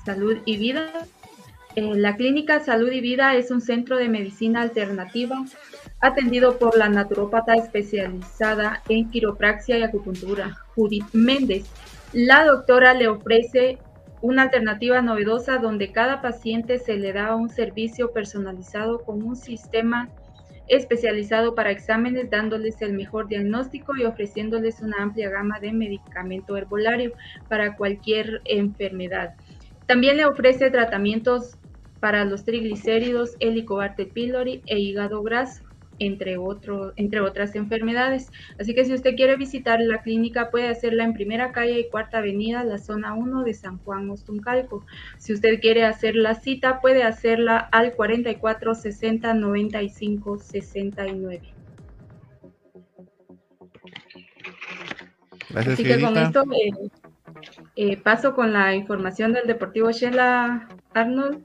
[0.06, 1.08] Salud y Vida.
[1.76, 5.44] la clínica Salud y Vida es un centro de medicina alternativa
[6.02, 11.66] atendido por la naturópata especializada en quiropraxia y acupuntura, Judith Méndez.
[12.14, 13.80] La doctora le ofrece
[14.22, 20.10] una alternativa novedosa donde cada paciente se le da un servicio personalizado con un sistema
[20.68, 27.14] especializado para exámenes, dándoles el mejor diagnóstico y ofreciéndoles una amplia gama de medicamento herbolario
[27.48, 29.36] para cualquier enfermedad.
[29.88, 31.60] también le ofrece tratamientos
[32.00, 35.65] para los triglicéridos, helicobacter pylori e hígado graso
[36.00, 38.32] entre, otro, entre otras enfermedades.
[38.60, 42.20] Así que si usted quiere visitar la clínica, puede hacerla en Primera Calle y Cuarta
[42.20, 44.86] Avenida, la zona 1 de San Juan Ostuncalco.
[45.18, 51.42] Si usted quiere hacer la cita, puede hacerla al 44 60 95 69.
[55.50, 56.90] Gracias, Así que con esto eh,
[57.76, 61.44] eh, paso con la información del Deportivo Shela Arnold.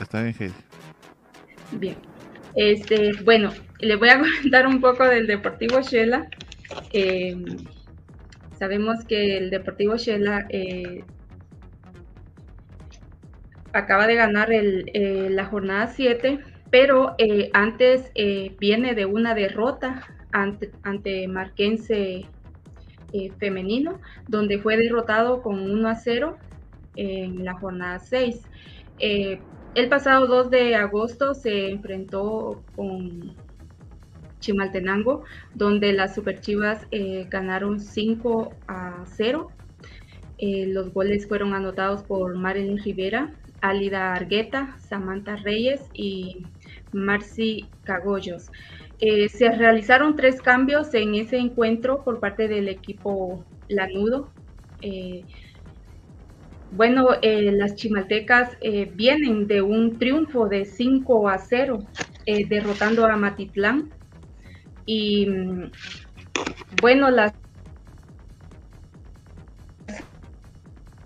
[0.00, 0.52] Está bien.
[1.72, 2.13] Bien.
[2.54, 6.28] Este, bueno, les voy a comentar un poco del Deportivo Shela.
[6.92, 7.36] Eh,
[8.58, 11.04] sabemos que el Deportivo Shela eh,
[13.72, 16.38] acaba de ganar eh, la jornada 7,
[16.70, 17.16] pero
[17.52, 18.10] antes
[18.58, 22.26] viene de una derrota ante, ante Marquense
[23.38, 26.36] femenino, donde fue derrotado con 1 a 0
[26.96, 28.42] en la jornada 6.
[29.74, 33.34] El pasado 2 de agosto se enfrentó con
[34.38, 39.50] Chimaltenango, donde las Superchivas eh, ganaron 5 a 0.
[40.38, 46.46] Eh, los goles fueron anotados por Marilyn Rivera, Alida Argueta, Samantha Reyes y
[46.92, 48.52] Marcy Cagollos.
[49.00, 54.30] Eh, se realizaron tres cambios en ese encuentro por parte del equipo Lanudo.
[56.76, 61.78] Bueno, eh, las chimaltecas eh, vienen de un triunfo de 5 a 0,
[62.26, 63.92] eh, derrotando a Matitlán.
[64.84, 65.70] Y mm,
[66.82, 67.32] bueno, las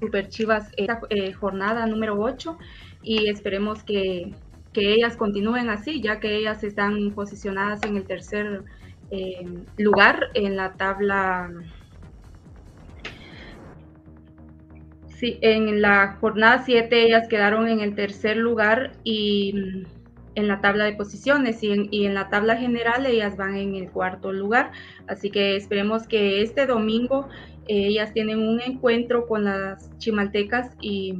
[0.00, 1.00] Super Chivas, esta
[1.38, 2.56] jornada número 8,
[3.02, 4.32] y esperemos que,
[4.72, 8.64] que, ellas continúen así, ya que ellas están posicionadas en el tercer
[9.76, 11.50] lugar en la tabla
[15.18, 19.86] Sí, en la jornada 7 ellas quedaron en el tercer lugar y mm,
[20.36, 24.32] en la tabla de posiciones y en, la tabla general ellas van en el cuarto
[24.32, 24.70] lugar.
[25.08, 27.28] Así que esperemos que este domingo
[27.66, 31.18] eh, ellas tienen un encuentro con las chimaltecas y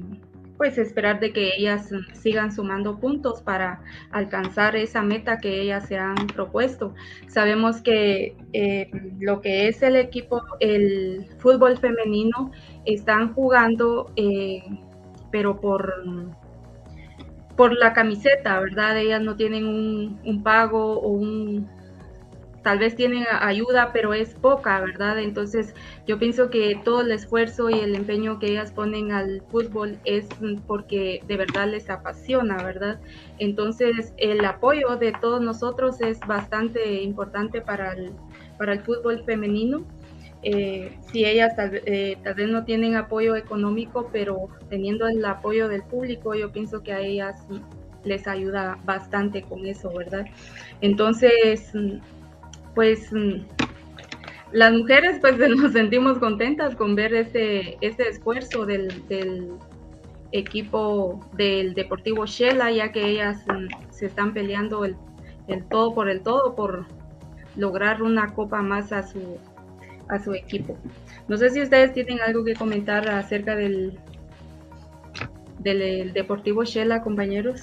[0.59, 3.81] pues esperar de que ellas sigan sumando puntos para
[4.11, 6.95] alcanzar esa meta que ellas se han propuesto.
[7.29, 12.51] Sabemos que eh, lo que es el equipo, el fútbol femenino,
[12.95, 14.63] están jugando, eh,
[15.31, 16.33] pero por,
[17.57, 18.99] por la camiseta, ¿verdad?
[18.99, 21.69] Ellas no tienen un, un pago o un
[22.69, 25.19] tal vez tienen ayuda, pero es poca, ¿verdad?
[25.19, 25.75] Entonces
[26.07, 30.29] yo pienso que todo el esfuerzo y el empeño que ellas ponen al fútbol es
[30.67, 33.01] porque de verdad les apasiona, ¿verdad?
[33.39, 38.13] Entonces el apoyo de todos nosotros es bastante importante para el,
[38.59, 39.87] para el fútbol femenino.
[40.43, 45.69] Eh, si ellas tal, eh, tal, vez no tienen apoyo económico, pero teniendo el apoyo
[45.69, 47.45] del público, yo pienso que a ellas
[48.05, 50.27] les ayuda bastante con eso, ¿verdad?
[50.81, 51.73] Entonces,
[52.75, 53.11] pues
[54.53, 58.89] las mujeres pues nos sentimos contentas con ver ese, ese esfuerzo del,
[60.31, 64.95] equipo del Deportivo Shela, ya que ellas mm, se están peleando el,
[65.71, 66.85] todo por el todo por
[67.57, 69.39] lograr una copa más a su,
[70.09, 70.77] a su equipo.
[71.29, 73.99] No sé si ustedes tienen algo que comentar acerca del,
[75.59, 77.61] del Deportivo Shela, compañeros.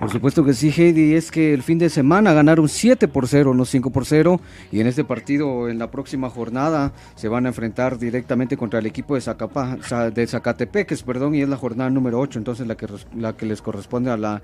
[0.00, 3.54] Por supuesto que sí, Heidi, es que el fin de semana ganaron 7 por 0,
[3.54, 4.40] no 5 por 0,
[4.72, 8.86] y en este partido, en la próxima jornada, se van a enfrentar directamente contra el
[8.86, 9.76] equipo de, Zacapa,
[10.12, 13.62] de Zacatepeques, perdón, y es la jornada número 8, entonces la que, la que les
[13.62, 14.42] corresponde a las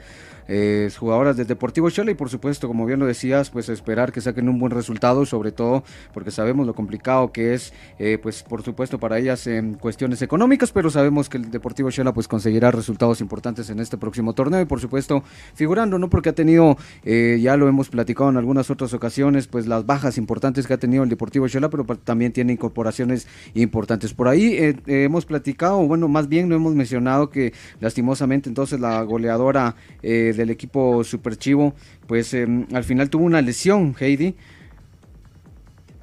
[0.49, 4.21] eh, jugadoras del Deportivo Chola, y por supuesto, como bien lo decías, pues esperar que
[4.21, 5.85] saquen un buen resultado, sobre todo
[6.15, 10.73] porque sabemos lo complicado que es, eh, pues por supuesto, para ellas en cuestiones económicas,
[10.73, 14.65] pero sabemos que el Deportivo Chola pues conseguirá resultados importantes en este próximo torneo, y
[14.65, 15.23] por supuesto,
[15.55, 16.09] figurando, ¿no?
[16.11, 20.19] Porque ha tenido, eh, ya lo hemos platicado en algunas otras ocasiones, pues las bajas
[20.19, 24.15] importantes que ha tenido el Deportivo Chola, pero también tiene incorporaciones importantes.
[24.15, 28.81] Por ahí eh, eh, hemos platicado, bueno, más bien no hemos mencionado que lastimosamente entonces
[28.81, 31.75] la goleadora del equipo Super Chivo,
[32.07, 34.35] pues em, al final tuvo una lesión, Heidi.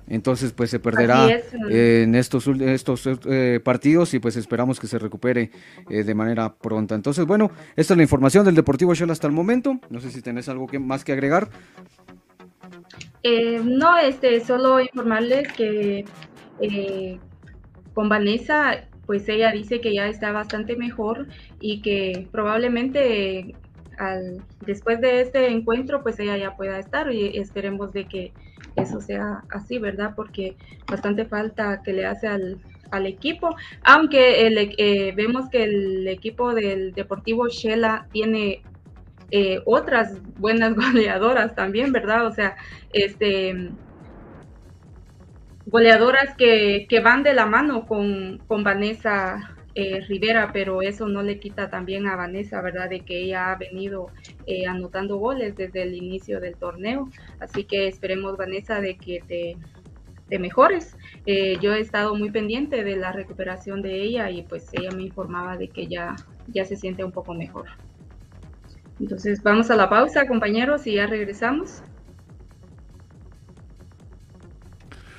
[0.07, 1.27] Entonces, pues se perderá
[1.69, 5.49] en estos, estos eh, partidos y pues esperamos que se recupere
[5.89, 6.93] eh, de manera pronta.
[6.93, 9.79] Entonces, bueno, esta es la información del Deportivo Shell hasta el momento.
[9.89, 11.49] No sé si tenés algo que, más que agregar.
[13.23, 16.06] Eh, no, este, solo informarles que
[17.93, 21.27] con Vanessa, pues ella dice que ya está bastante mejor
[21.60, 23.56] y que probablemente
[23.97, 28.33] al, después de este encuentro, pues ella ya pueda estar y esperemos de que
[28.76, 30.13] eso sea así, ¿verdad?
[30.15, 30.56] Porque
[30.88, 32.60] bastante falta que le hace al,
[32.92, 38.63] al equipo, aunque eh, vemos que el equipo del Deportivo Shela tiene
[39.32, 42.28] eh, otras buenas goleadoras también, ¿verdad?
[42.28, 42.56] O sea,
[42.92, 43.71] este
[45.67, 51.21] goleadoras que, que van de la mano con, con Vanessa eh, Rivera, pero eso no
[51.21, 52.90] le quita también a Vanessa, ¿verdad?
[52.90, 54.08] De que ella ha venido
[54.46, 57.10] eh, anotando goles desde el inicio del torneo.
[57.42, 60.96] Así que esperemos, Vanessa, de que te, mejores.
[61.26, 65.04] Eh, yo he estado muy pendiente de la recuperación de ella y pues ella me
[65.04, 66.15] informaba de que ya,
[66.48, 67.67] ya se siente un poco mejor.
[69.02, 71.84] Entonces vamos a la pausa, compañeros, y ya regresamos.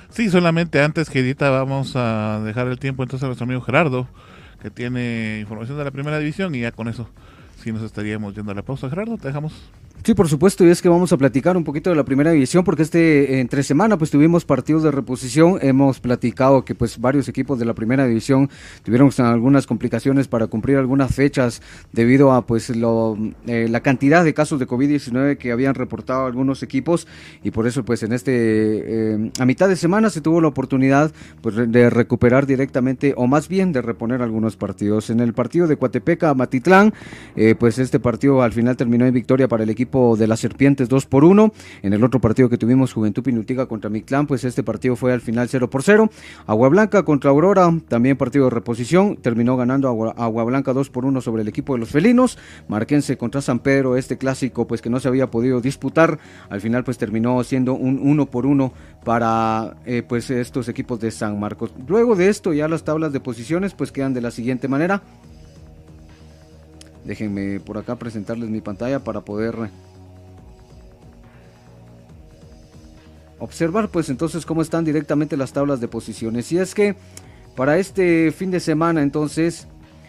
[0.09, 4.09] Sí, solamente antes que edita vamos a dejar el tiempo entonces a nuestro amigo Gerardo
[4.61, 7.09] que tiene información de la primera división y ya con eso
[7.63, 8.89] sí nos estaríamos yendo a la pausa.
[8.89, 9.53] Gerardo, te dejamos.
[10.05, 12.63] Sí, por supuesto, y es que vamos a platicar un poquito de la primera división,
[12.63, 17.59] porque este entre semana pues tuvimos partidos de reposición, hemos platicado que pues varios equipos
[17.59, 18.49] de la primera división
[18.85, 21.61] tuvieron algunas complicaciones para cumplir algunas fechas
[21.93, 23.19] debido a pues lo,
[23.49, 27.09] eh, la cantidad de casos de COVID-19 que habían reportado algunos equipos
[27.43, 31.11] y por eso pues en este eh, a mitad de semana se tuvo la oportunidad
[31.41, 35.11] pues de recuperar directamente o más bien de reponer algunos partidos.
[35.11, 36.95] En el partido de Coatepeca Matitlán,
[37.35, 40.89] eh, pues este partido al final terminó en victoria para el equipo de las Serpientes
[40.89, 41.53] 2 por 1.
[41.83, 45.21] En el otro partido que tuvimos, Juventud Pinutiga contra Mictlán, pues este partido fue al
[45.21, 46.11] final 0 por 0.
[46.47, 51.21] Agua Blanca contra Aurora, también partido de reposición, terminó ganando Agua, Blanca 2 por 1
[51.21, 52.37] sobre el equipo de los felinos.
[52.69, 56.19] Marquense contra San Pedro, este clásico pues que no se había podido disputar,
[56.51, 58.73] al final pues terminó siendo un 1 por 1
[59.05, 61.73] para eh, pues estos equipos de San Marcos.
[61.87, 65.03] Luego de esto ya las tablas de posiciones pues quedan de la siguiente manera.
[67.07, 69.71] Déjenme por acá presentarles mi pantalla para poder
[73.39, 76.51] observar pues entonces cómo están directamente las tablas de posiciones.
[76.51, 76.97] Y es que
[77.55, 79.69] para este fin de semana entonces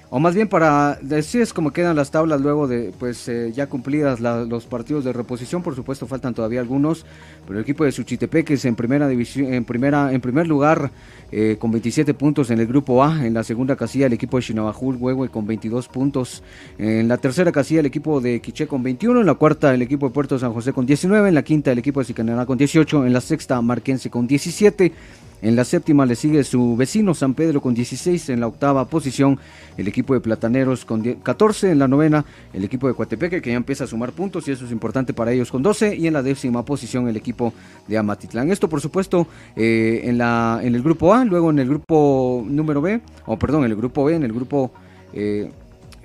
[0.09, 3.67] o más bien para decir es como quedan las tablas luego de pues eh, ya
[3.67, 5.63] cumplidas los partidos de reposición.
[5.63, 7.05] Por supuesto faltan todavía algunos
[7.45, 10.91] pero el equipo de es en primera división en primera en primer lugar
[11.31, 13.25] eh, con 27 puntos en el grupo A.
[13.25, 16.43] En la segunda casilla el equipo de Chinabajul Huehue con 22 puntos.
[16.77, 20.07] En la tercera casilla el equipo de Quiché con 21 en la cuarta el equipo
[20.07, 23.05] de Puerto San José con 19 en la quinta el equipo de Sicanera con 18
[23.05, 24.93] en la sexta Marquense con 17
[25.41, 28.29] en la séptima le sigue su vecino San Pedro con 16.
[28.29, 29.39] En la octava posición
[29.77, 31.71] el equipo de Plataneros con 14.
[31.71, 34.65] En la novena el equipo de Coatepeque que ya empieza a sumar puntos y eso
[34.65, 35.95] es importante para ellos con 12.
[35.95, 37.53] Y en la décima posición el equipo
[37.87, 38.49] de Amatitlán.
[38.51, 41.23] Esto por supuesto eh, en, la, en el grupo A.
[41.23, 44.71] Luego en el grupo número B, o perdón, en el grupo B, en el grupo...
[45.13, 45.51] Eh,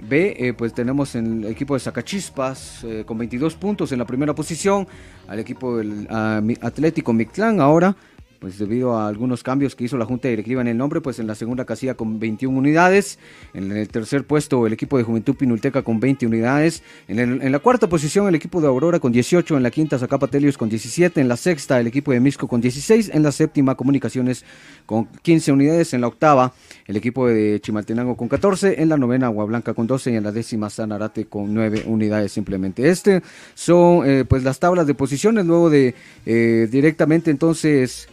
[0.04, 4.34] B, eh, pues tenemos en el equipo de Zacachispas con 22 puntos en la primera
[4.34, 4.84] posición,
[5.28, 7.94] al equipo del Atlético Mictlán ahora
[8.42, 11.28] pues debido a algunos cambios que hizo la Junta Directiva en el nombre, pues en
[11.28, 13.20] la segunda casilla con 21 unidades,
[13.54, 17.88] en el tercer puesto el equipo de Juventud Pinulteca con 20 unidades, en, la cuarta
[17.88, 21.28] posición el equipo de Aurora con 18, en la quinta Zacapa Telios con 17, en
[21.28, 24.44] la sexta el equipo de Misco con 16, en la séptima Comunicaciones
[24.86, 26.52] con 15 unidades, en la octava
[26.88, 30.24] el equipo de Chimaltenango con 14, en la novena Agua Blanca con 12 y en
[30.24, 32.88] la décima Sanarate con 9 unidades simplemente.
[32.88, 33.22] Este
[33.54, 35.94] son eh, pues las tablas de posiciones, luego de
[36.26, 38.08] eh, directamente entonces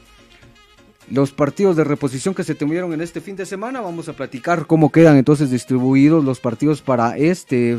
[1.11, 3.81] los partidos de reposición que se tuvieron en este fin de semana.
[3.81, 7.77] Vamos a platicar cómo quedan entonces distribuidos los partidos para este,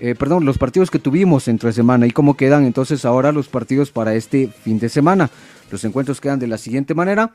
[0.00, 3.90] eh, perdón, los partidos que tuvimos entre semana y cómo quedan entonces ahora los partidos
[3.90, 5.30] para este fin de semana.
[5.70, 7.32] Los encuentros quedan de la siguiente manera.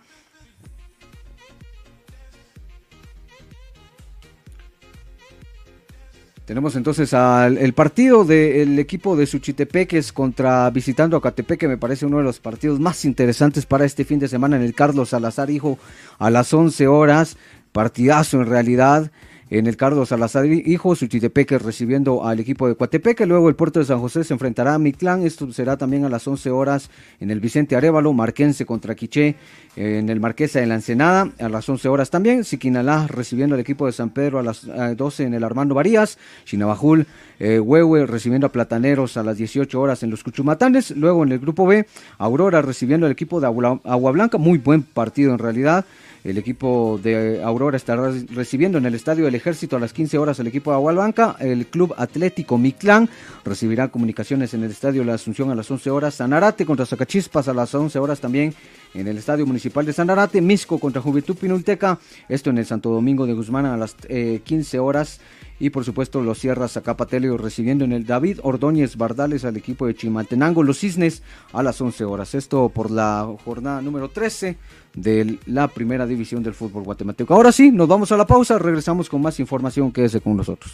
[6.52, 12.06] Tenemos entonces al, el partido del equipo de Suchitepeques contra visitando a Catepeque, me parece
[12.06, 15.50] uno de los partidos más interesantes para este fin de semana en el Carlos Salazar,
[15.50, 15.80] hijo,
[16.20, 17.38] a las 11 horas.
[17.72, 19.12] Partidazo en realidad
[19.52, 20.46] en el Carlos Salazar.
[20.46, 24.74] Hijo, Suchitepeque recibiendo al equipo de Coatepeque, luego el puerto de San José se enfrentará
[24.74, 26.90] a Mictlán, esto será también a las 11 horas
[27.20, 29.36] en el Vicente Arevalo, Marquense contra Quiché
[29.76, 33.86] en el Marquesa de la Ensenada, a las 11 horas también, Siquinalá recibiendo al equipo
[33.86, 37.06] de San Pedro a las 12 en el Armando Varías, Chinabajul,
[37.40, 41.40] eh, Huehue recibiendo a Plataneros a las 18 horas en los Cuchumatanes, luego en el
[41.40, 41.86] grupo B,
[42.18, 45.86] Aurora recibiendo al equipo de Agua Blanca, muy buen partido en realidad,
[46.24, 50.40] el equipo de Aurora estará recibiendo en el Estadio del Ejército a las 15 horas
[50.40, 51.36] el equipo de Agualbanca.
[51.40, 53.10] El Club Atlético Mictlán
[53.44, 56.16] recibirá comunicaciones en el Estadio la Asunción a las 11 horas.
[56.16, 58.54] Sanarate contra Zacachispas a las 11 horas también
[58.94, 60.42] en el Estadio Municipal de Sanarate.
[60.42, 62.00] Misco contra Juventud Pinulteca.
[62.30, 65.20] Esto en el Santo Domingo de Guzmán a las 15 eh, horas
[65.62, 69.94] y por supuesto los Sierra Zacapatelio recibiendo en el David Ordóñez Bardales al equipo de
[69.94, 71.22] Chimaltenango, los Cisnes
[71.54, 72.34] a las 11 horas.
[72.34, 74.58] Esto por la jornada número 13
[74.96, 77.36] de la primera división del fútbol guatemalteco.
[77.36, 80.74] Ahora sí, nos vamos a la pausa, regresamos con más información, quédese con nosotros.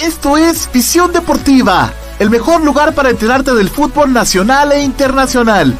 [0.00, 5.76] Esto es Visión Deportiva, el mejor lugar para enterarte del fútbol nacional e internacional.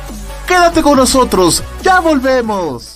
[0.48, 2.95] Quédate con nosotros, ya volvemos.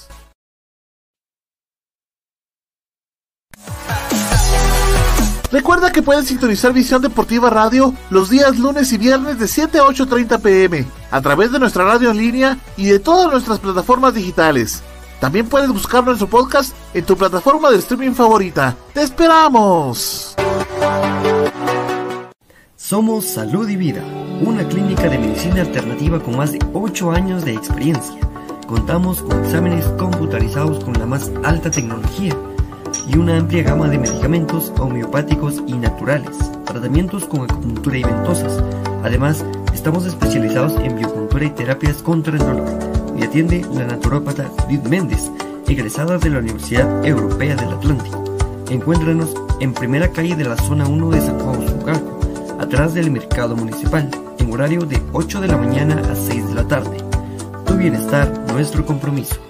[5.52, 9.82] Recuerda que puedes sintonizar Visión Deportiva Radio los días lunes y viernes de 7 a
[9.82, 14.82] 8.30 pm a través de nuestra radio en línea y de todas nuestras plataformas digitales.
[15.18, 18.76] También puedes buscar nuestro podcast en tu plataforma de streaming favorita.
[18.94, 20.36] ¡Te esperamos!
[22.76, 24.04] Somos Salud y Vida,
[24.40, 28.16] una clínica de medicina alternativa con más de 8 años de experiencia.
[28.68, 32.36] Contamos con exámenes computarizados con la más alta tecnología
[33.08, 38.62] y una amplia gama de medicamentos homeopáticos y naturales, tratamientos con acupuntura y ventosas.
[39.02, 42.68] Además, estamos especializados en biocultura y terapias contra el dolor.
[43.18, 45.30] Y atiende la naturópata Judith Méndez,
[45.66, 48.24] egresada de la Universidad Europea del Atlántico.
[48.70, 52.20] Encuéntranos en primera calle de la zona 1 de San Juan Zucalco,
[52.58, 56.68] atrás del mercado municipal, en horario de 8 de la mañana a 6 de la
[56.68, 56.96] tarde.
[57.66, 59.49] Tu bienestar, nuestro compromiso.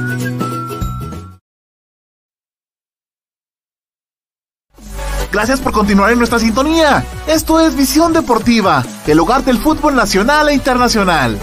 [5.31, 7.05] Gracias por continuar en nuestra sintonía.
[7.25, 11.39] Esto es Visión Deportiva, el hogar del fútbol nacional e internacional.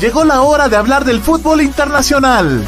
[0.00, 2.64] Llegó la hora de hablar del fútbol internacional.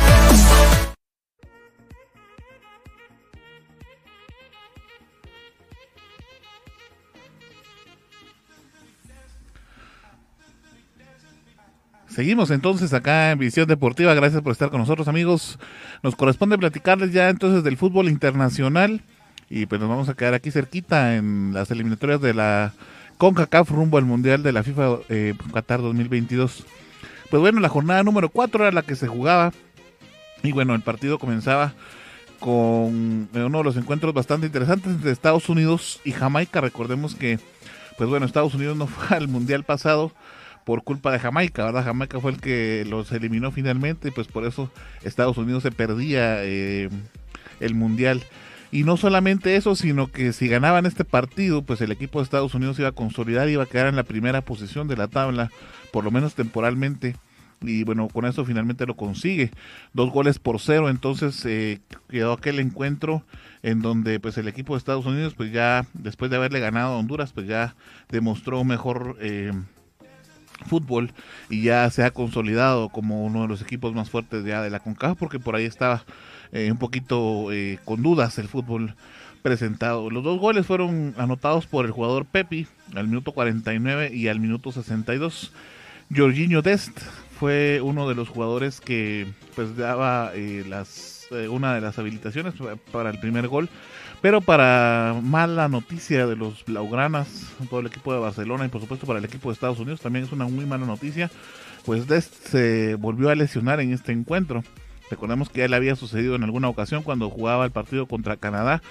[12.18, 14.12] Seguimos entonces acá en Visión Deportiva.
[14.12, 15.56] Gracias por estar con nosotros, amigos.
[16.02, 19.02] Nos corresponde platicarles ya entonces del fútbol internacional.
[19.48, 22.72] Y pues nos vamos a quedar aquí cerquita en las eliminatorias de la
[23.18, 26.66] CONCACAF rumbo al Mundial de la FIFA eh, Qatar 2022.
[27.30, 29.52] Pues bueno, la jornada número 4 era la que se jugaba.
[30.42, 31.72] Y bueno, el partido comenzaba
[32.40, 36.60] con uno de los encuentros bastante interesantes entre Estados Unidos y Jamaica.
[36.60, 37.38] Recordemos que
[37.96, 40.10] pues bueno, Estados Unidos no fue al Mundial pasado
[40.68, 41.82] por culpa de Jamaica, ¿verdad?
[41.82, 44.70] Jamaica fue el que los eliminó finalmente pues por eso
[45.02, 46.90] Estados Unidos se perdía eh,
[47.58, 48.22] el Mundial.
[48.70, 52.54] Y no solamente eso, sino que si ganaban este partido, pues el equipo de Estados
[52.54, 55.50] Unidos iba a consolidar y iba a quedar en la primera posición de la tabla,
[55.90, 57.16] por lo menos temporalmente.
[57.62, 59.50] Y bueno, con eso finalmente lo consigue.
[59.94, 63.22] Dos goles por cero, entonces eh, quedó aquel encuentro
[63.62, 66.98] en donde pues el equipo de Estados Unidos, pues ya después de haberle ganado a
[66.98, 67.74] Honduras, pues ya
[68.10, 69.16] demostró mejor...
[69.22, 69.52] Eh,
[70.66, 71.12] fútbol
[71.48, 74.80] y ya se ha consolidado como uno de los equipos más fuertes ya de la
[74.80, 76.04] CONCACAF porque por ahí estaba
[76.52, 78.94] eh, un poquito eh, con dudas el fútbol
[79.42, 80.10] presentado.
[80.10, 84.72] Los dos goles fueron anotados por el jugador Pepi al minuto 49 y al minuto
[84.72, 85.52] 62.
[86.14, 87.00] Jorginho Dest
[87.38, 91.16] fue uno de los jugadores que pues daba eh, las
[91.50, 92.54] una de las habilitaciones
[92.90, 93.68] para el primer gol.
[94.20, 99.06] Pero para mala noticia de los Blaugranas, todo el equipo de Barcelona y por supuesto
[99.06, 101.30] para el equipo de Estados Unidos también es una muy mala noticia,
[101.84, 104.64] pues Dest se volvió a lesionar en este encuentro.
[105.08, 108.82] Recordemos que ya le había sucedido en alguna ocasión cuando jugaba el partido contra Canadá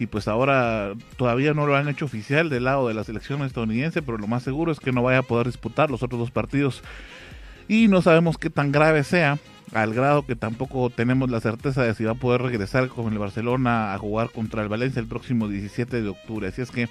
[0.00, 4.02] y pues ahora todavía no lo han hecho oficial del lado de la selección estadounidense,
[4.02, 6.82] pero lo más seguro es que no vaya a poder disputar los otros dos partidos
[7.72, 9.38] y no sabemos qué tan grave sea
[9.72, 13.18] al grado que tampoco tenemos la certeza de si va a poder regresar con el
[13.18, 16.48] Barcelona a jugar contra el Valencia el próximo 17 de octubre.
[16.48, 16.90] Así es que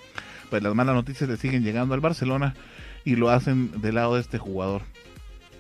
[0.49, 2.55] pues las malas noticias le siguen llegando al Barcelona
[3.05, 4.82] y lo hacen del lado de este jugador.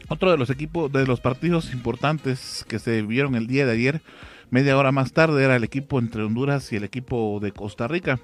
[0.07, 4.01] Otro de los equipos, de los partidos importantes que se vieron el día de ayer,
[4.49, 8.19] media hora más tarde, era el equipo entre Honduras y el equipo de Costa Rica.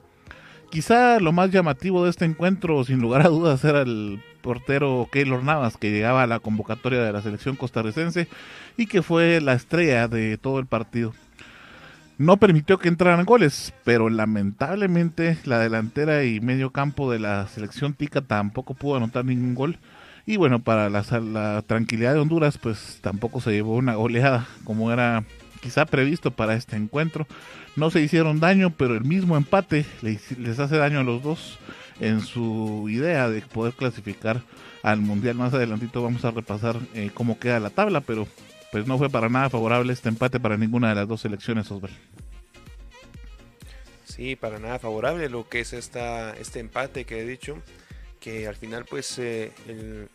[0.70, 5.44] Quizá lo más llamativo de este encuentro, sin lugar a dudas, era el portero Keylor
[5.44, 8.28] Navas, que llegaba a la convocatoria de la selección costarricense
[8.76, 11.14] y que fue la estrella de todo el partido.
[12.18, 17.94] No permitió que entraran goles, pero lamentablemente la delantera y medio campo de la selección
[17.94, 19.80] tica tampoco pudo anotar ningún gol
[20.30, 25.24] y bueno, para la, tranquilidad de Honduras, pues tampoco se llevó una goleada como era
[25.68, 27.28] quizá previsto para este encuentro.
[27.76, 31.60] No se hicieron daño, pero el mismo empate les hace daño a los dos
[32.00, 34.42] en su idea de poder clasificar
[34.82, 35.36] al Mundial.
[35.36, 38.30] Más adelantito vamos a repasar eh, cómo queda la tabla, pero
[38.72, 41.98] pues no fue para nada favorable este empate para ninguna de las dos selecciones, Osvaldo.
[44.06, 47.62] Sí, para nada favorable lo que es esta, este empate que he dicho
[48.20, 49.52] que al final pues eh,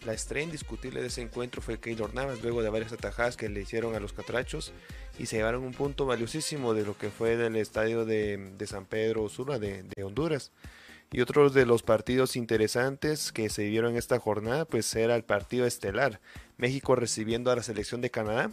[0.04, 3.60] la estrella indiscutible de ese encuentro fue Keylor Navas luego de varias atajadas que le
[3.60, 4.72] hicieron a los catrachos
[5.18, 9.28] y se llevaron un punto valiosísimo de lo que fue del estadio de, San Pedro
[9.28, 10.52] Sula de, Honduras.
[11.14, 15.66] Y otro de los partidos interesantes que se vieron esta jornada pues era el partido
[15.66, 16.20] estelar,
[16.56, 18.50] México recibiendo a la selección de Canadá,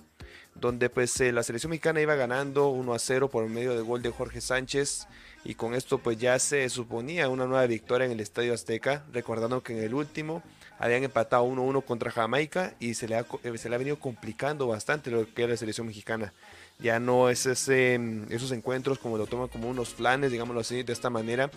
[0.55, 4.01] donde pues eh, la selección mexicana iba ganando 1 a 0 por medio de gol
[4.01, 5.07] de Jorge Sánchez
[5.43, 9.63] y con esto pues ya se suponía una nueva victoria en el Estadio Azteca, recordando
[9.63, 10.43] que en el último
[10.79, 14.67] habían empatado 1-1 contra Jamaica y se le, ha, eh, se le ha venido complicando
[14.67, 16.33] bastante lo que era la selección mexicana.
[16.79, 20.83] Ya no es ese, mm, esos encuentros como lo toman como unos planes, digámoslo así,
[20.83, 21.51] de esta manera,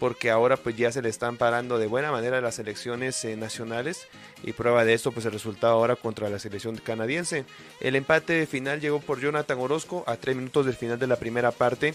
[0.00, 4.08] porque ahora pues ya se le están parando de buena manera las selecciones eh, nacionales
[4.42, 7.44] y prueba de esto pues el resultado ahora contra la selección canadiense.
[7.80, 11.52] El empate final llegó por Jonathan Orozco a tres minutos del final de la primera
[11.52, 11.94] parte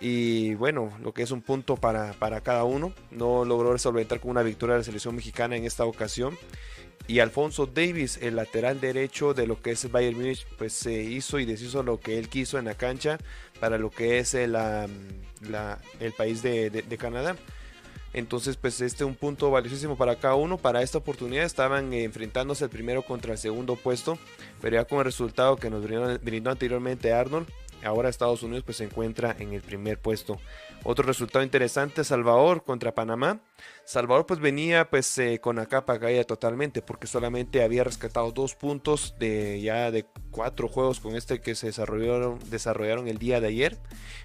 [0.00, 2.92] y bueno, lo que es un punto para, para cada uno.
[3.10, 6.36] No logró solventar con una victoria de la selección mexicana en esta ocasión.
[7.06, 11.38] Y Alfonso Davis, el lateral derecho de lo que es Bayern Munich, pues se hizo
[11.38, 13.18] y deshizo lo que él quiso en la cancha
[13.60, 17.36] para lo que es el, el país de, Canadá.
[18.14, 20.56] Entonces, pues este es un punto valiosísimo para cada uno.
[20.56, 24.16] Para esta oportunidad estaban enfrentándose el primero contra el segundo puesto,
[24.62, 27.48] pero ya con el resultado que nos brindó anteriormente Arnold,
[27.84, 30.40] Ahora Estados Unidos pues se encuentra en el primer puesto.
[30.84, 33.40] Otro resultado interesante, Salvador contra Panamá.
[33.84, 39.14] Salvador pues venía pues eh, con la capa totalmente porque solamente había rescatado dos puntos
[39.18, 43.78] de ya de cuatro juegos con este que se desarrollaron, desarrollaron el día de ayer.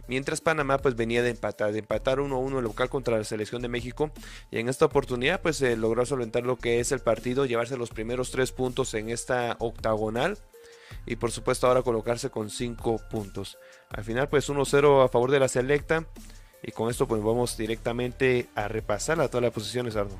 [0.07, 4.11] Mientras Panamá pues venía de empatar, de empatar 1-1 local contra la selección de México.
[4.51, 7.89] Y en esta oportunidad pues se logró solventar lo que es el partido, llevarse los
[7.89, 10.37] primeros tres puntos en esta octagonal
[11.05, 13.57] y por supuesto ahora colocarse con 5 puntos.
[13.89, 16.05] Al final pues 1-0 a favor de la selecta
[16.63, 20.17] y con esto pues vamos directamente a repasar a todas las posiciones, Arno.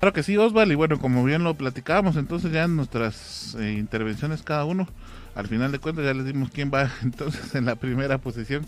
[0.00, 3.72] Claro que sí, Osval, y bueno, como bien lo platicábamos, entonces ya en nuestras eh,
[3.72, 4.86] intervenciones cada uno,
[5.34, 8.66] al final de cuentas ya les dimos quién va entonces en la primera posición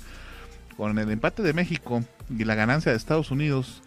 [0.77, 3.83] con el empate de México y la ganancia de Estados Unidos.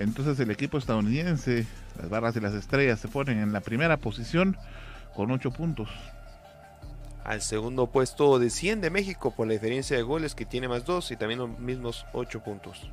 [0.00, 1.66] Entonces el equipo estadounidense
[2.00, 4.56] las barras y las estrellas se ponen en la primera posición
[5.14, 5.90] con 8 puntos.
[7.22, 11.16] Al segundo puesto desciende México por la diferencia de goles que tiene más 2 y
[11.16, 12.90] también los mismos 8 puntos.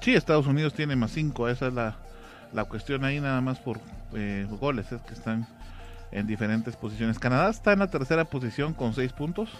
[0.00, 1.96] Sí, Estados Unidos tiene más 5, esa es la,
[2.52, 3.80] la cuestión ahí nada más por
[4.14, 5.48] eh, goles, es que están
[6.12, 7.18] en diferentes posiciones.
[7.18, 9.50] Canadá está en la tercera posición con 6 puntos.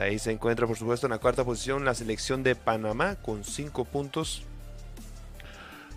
[0.00, 3.44] De ahí se encuentra, por supuesto, en la cuarta posición la selección de Panamá con
[3.44, 4.44] 5 puntos.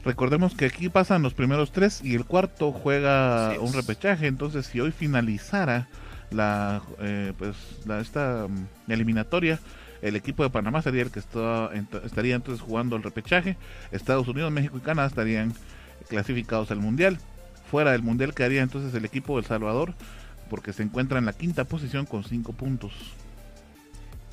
[0.04, 4.28] Recordemos que aquí pasan los primeros tres y el cuarto juega un repechaje.
[4.28, 5.88] Entonces, si hoy finalizara
[6.32, 9.62] la, eh, pues, la, esta mm, eliminatoria,
[10.02, 11.70] el equipo de Panamá sería el que está,
[12.04, 13.56] estaría entonces jugando el repechaje.
[13.94, 15.54] Estados Unidos, México y Canadá estarían
[16.10, 17.20] clasificados al Mundial.
[17.72, 19.94] Fuera del Mundial quedaría entonces el equipo de El Salvador,
[20.50, 22.92] porque se encuentra en la quinta posición con cinco puntos.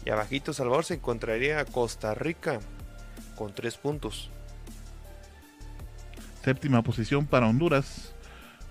[0.04, 2.60] Y abajito Salvador se encontraría Costa Rica
[3.36, 4.30] con tres puntos.
[6.42, 8.14] Séptima posición para Honduras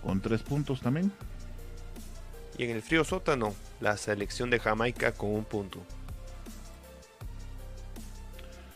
[0.04, 1.12] con tres puntos también.
[2.58, 5.80] Y en el frío sótano, la selección de Jamaica con un punto.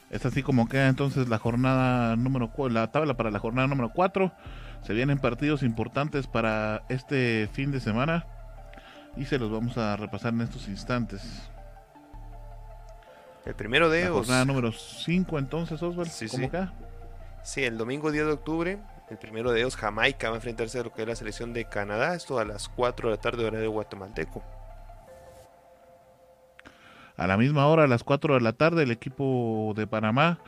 [0.09, 4.31] Es así como queda entonces la jornada número la tabla para la jornada número 4.
[4.85, 8.27] Se vienen partidos importantes para este fin de semana
[9.17, 11.49] y se los vamos a repasar en estos instantes.
[13.45, 14.13] El primero de ellos.
[14.13, 16.11] Jornada número 5 entonces, Osvaldo.
[16.11, 16.49] Sí, ¿Cómo sí.
[16.49, 16.73] queda?
[17.43, 18.79] Sí, el domingo 10 de octubre,
[19.09, 21.65] el primero de ellos, Jamaica va a enfrentarse a lo que es la selección de
[21.65, 22.15] Canadá.
[22.15, 24.41] Esto a las 4 de la tarde, hora de guatemalteco.
[27.17, 30.39] A la misma hora, a las 4 de la tarde, el equipo de Panamá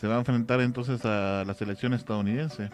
[0.00, 2.70] se va a enfrentar entonces a la selección estadounidense.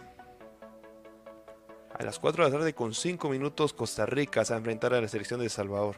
[1.98, 4.94] A las 4 de la tarde, con 5 minutos, Costa Rica se va a enfrentar
[4.94, 5.96] a la selección de El Salvador.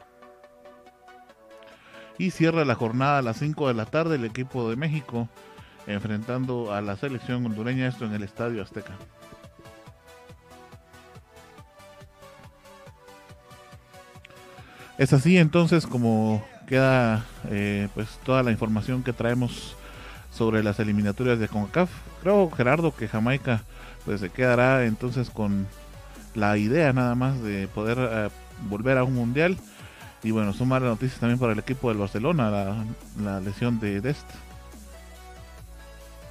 [2.17, 5.29] Y cierra la jornada a las 5 de la tarde el equipo de México
[5.87, 8.93] enfrentando a la selección hondureña, esto en el Estadio Azteca.
[14.97, 19.75] Es así entonces como queda eh, pues toda la información que traemos
[20.31, 21.89] sobre las eliminatorias de CONCACAF.
[22.21, 23.63] Creo Gerardo que Jamaica
[24.05, 25.67] pues se quedará entonces con
[26.35, 28.29] la idea nada más de poder eh,
[28.69, 29.57] volver a un mundial
[30.23, 32.85] y bueno son malas noticias también para el equipo del Barcelona
[33.23, 34.27] la, lesión de Dest.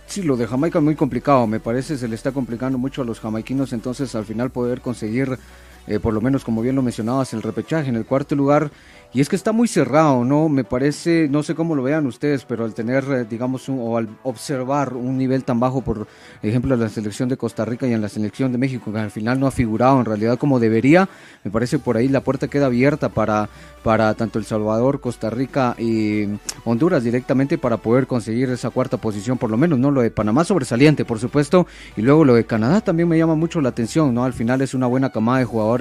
[0.07, 3.05] Sí, lo de Jamaica es muy complicado, me parece se le está complicando mucho a
[3.05, 5.39] los jamaiquinos, entonces al final poder conseguir,
[5.87, 8.71] eh, por lo menos como bien lo mencionabas, el repechaje en el cuarto lugar,
[9.15, 10.49] y es que está muy cerrado, ¿no?
[10.49, 13.99] Me parece, no sé cómo lo vean ustedes, pero al tener, eh, digamos, un, o
[13.99, 16.07] al observar un nivel tan bajo, por
[16.43, 19.11] ejemplo, en la selección de Costa Rica y en la selección de México, que al
[19.11, 21.11] final no ha figurado en realidad como debería,
[21.45, 23.51] me parece por ahí la puerta queda abierta para,
[23.83, 26.27] para tanto El Salvador, Costa Rica y
[26.65, 29.91] Honduras directamente para poder conseguir esa cuarta posición, por lo menos, ¿no?
[29.91, 31.67] Lo de Panamá sobresaliente, por supuesto,
[31.99, 34.25] y luego lo de Canadá también me llama mucho la atención, ¿no?
[34.25, 35.72] Al final es una buena camada de jugadores,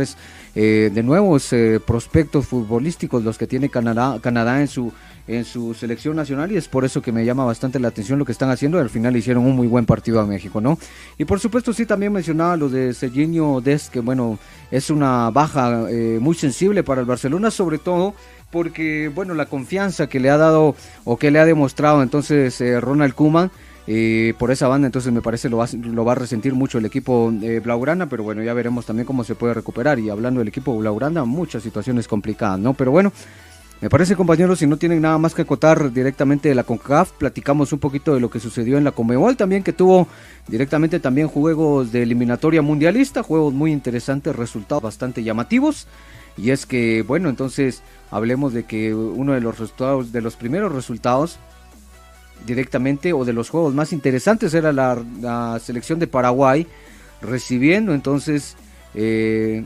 [0.56, 4.92] eh, de nuevos eh, prospectos futbolísticos los que tiene Canadá, Canadá en su
[5.28, 8.26] en su selección nacional y es por eso que me llama bastante la atención lo
[8.26, 10.78] que están haciendo al final hicieron un muy buen partido a México, ¿no?
[11.18, 14.40] Y por supuesto sí también mencionaba lo de Serginho Dest, que bueno,
[14.72, 18.14] es una baja eh, muy sensible para el Barcelona, sobre todo
[18.52, 20.76] porque, bueno, la confianza que le ha dado
[21.06, 23.52] o que le ha demostrado entonces eh, Ronald Koeman,
[23.88, 26.86] eh, por esa banda, entonces me parece lo va, lo va a resentir mucho el
[26.86, 30.00] equipo eh, Blaugrana, pero bueno, ya veremos también cómo se puede recuperar.
[30.00, 32.74] Y hablando del equipo Blaugrana, muchas situaciones complicadas, ¿no?
[32.74, 33.12] Pero bueno,
[33.82, 37.74] me parece, compañeros, si no tienen nada más que acotar directamente de la CONCACAF, platicamos
[37.74, 40.08] un poquito de lo que sucedió en la Comebol también, que tuvo
[40.48, 45.88] directamente también juegos de eliminatoria mundialista, juegos muy interesantes, resultados bastante llamativos.
[46.38, 50.72] Y es que, bueno, entonces hablemos de que uno de los resultados, de los primeros
[50.72, 51.40] resultados
[52.46, 56.68] directamente o de los juegos más interesantes era la, selección de Paraguay
[57.22, 58.56] recibiendo entonces
[58.96, 59.64] eh,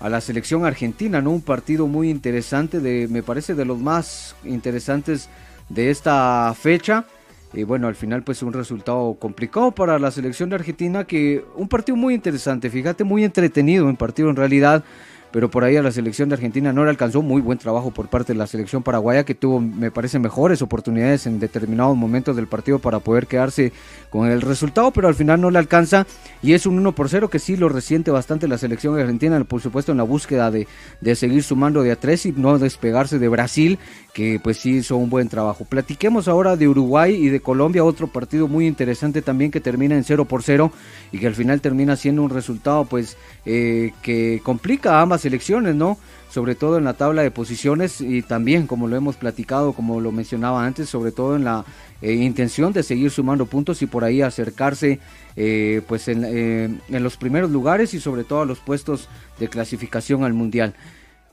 [0.00, 1.30] a la selección argentina, ¿no?
[1.30, 5.28] Un partido muy interesante, de, me parece de los más interesantes
[5.68, 7.04] de esta fecha.
[7.52, 11.68] Y bueno, al final pues un resultado complicado para la selección de Argentina, que un
[11.68, 14.84] partido muy interesante, fíjate, muy entretenido, un partido en realidad,
[15.32, 18.08] pero por ahí a la selección de Argentina no le alcanzó muy buen trabajo por
[18.08, 22.46] parte de la selección paraguaya, que tuvo, me parece, mejores oportunidades en determinados momentos del
[22.46, 23.72] partido para poder quedarse
[24.10, 26.06] con el resultado, pero al final no le alcanza
[26.42, 29.60] y es un 1 por 0 que sí lo resiente bastante la selección argentina, por
[29.60, 30.66] supuesto en la búsqueda de,
[31.00, 33.78] de seguir sumando de a tres y no despegarse de Brasil,
[34.12, 35.64] que pues sí hizo un buen trabajo.
[35.64, 40.04] Platiquemos ahora de Uruguay y de Colombia, otro partido muy interesante también que termina en
[40.04, 40.72] 0 por 0
[41.12, 43.16] y que al final termina siendo un resultado pues
[43.46, 45.98] eh, que complica a ambas selecciones, ¿no?
[46.30, 50.12] sobre todo en la tabla de posiciones y también, como lo hemos platicado, como lo
[50.12, 51.64] mencionaba antes, sobre todo en la
[52.02, 55.00] eh, intención de seguir sumando puntos y por ahí acercarse
[55.34, 59.08] eh, pues en, eh, en, los primeros lugares y sobre todo a los puestos
[59.40, 60.74] de clasificación al Mundial.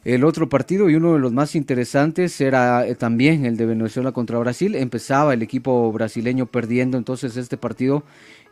[0.08, 4.14] El otro partido y uno de los más interesantes era eh, también el de Venezuela
[4.14, 4.74] contra Brasil.
[4.76, 8.04] Empezaba el equipo brasileño perdiendo entonces este partido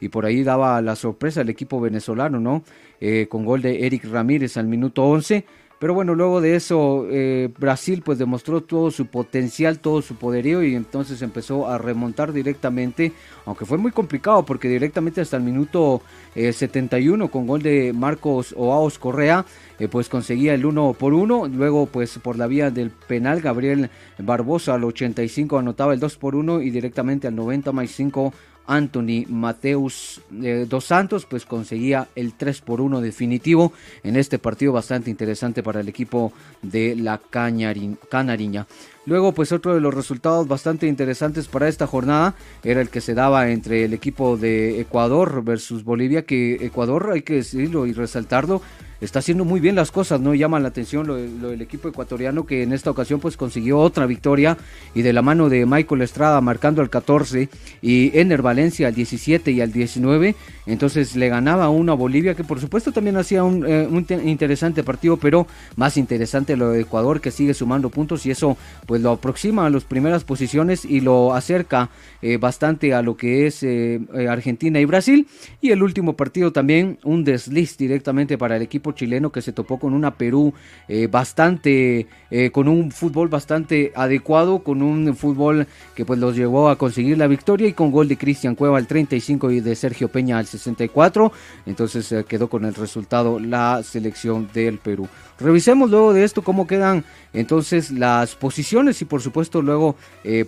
[0.02, 2.66] y por ahí daba la sorpresa el equipo venezolano, ¿no?
[3.00, 5.46] Eh, con gol de Eric Ramírez al minuto 11
[5.86, 10.64] pero bueno, luego de eso eh, Brasil pues demostró todo su potencial, todo su poderío
[10.64, 13.12] y entonces empezó a remontar directamente,
[13.46, 16.02] aunque fue muy complicado porque directamente hasta el minuto
[16.34, 19.46] 71 eh, con gol de Marcos Oaos Correa
[19.78, 23.92] eh, pues conseguía el uno por uno, luego pues por la vía del penal Gabriel
[24.18, 28.34] Barbosa al 85 anotaba el 2 por 1 y directamente al 90 más 5
[28.68, 34.74] Anthony Mateus eh, dos Santos pues conseguía el 3 por 1 definitivo en este partido
[34.74, 38.68] bastante interesante para el equipo de la Canariña.
[39.06, 43.14] Luego, pues otro de los resultados bastante interesantes para esta jornada era el que se
[43.14, 48.62] daba entre el equipo de Ecuador versus Bolivia, que Ecuador, hay que decirlo y resaltarlo,
[49.06, 50.34] está haciendo muy bien las cosas, ¿no?
[50.34, 54.58] Llama la atención lo, del equipo ecuatoriano que en esta ocasión pues consiguió otra victoria
[54.94, 57.50] y de la mano de Michael Estrada marcando al 14
[57.82, 60.36] y Ener Valencia al 17 y al 19,
[60.66, 63.88] entonces le ganaba uno a Bolivia que por supuesto también hacía un, eh,
[64.26, 69.02] interesante partido, pero más interesante lo de Ecuador que sigue sumando puntos y eso pues
[69.02, 71.90] lo aproxima a las primeras posiciones y lo acerca
[72.22, 75.28] eh, bastante a lo que es eh, Argentina y Brasil
[75.62, 79.80] y el último partido también un desliz directamente para el equipo chileno que se topó
[79.80, 80.54] con una Perú
[80.88, 86.70] eh, bastante, eh, con un fútbol bastante adecuado, con un fútbol que pues los llevó
[86.70, 90.08] a conseguir la victoria y con gol de Cristian Cueva al 35 y de Sergio
[90.08, 91.32] Peña al 64.
[91.66, 95.08] Entonces eh, quedó con el resultado la selección del Perú.
[95.40, 99.98] Revisemos luego de esto cómo quedan entonces las posiciones y por supuesto luego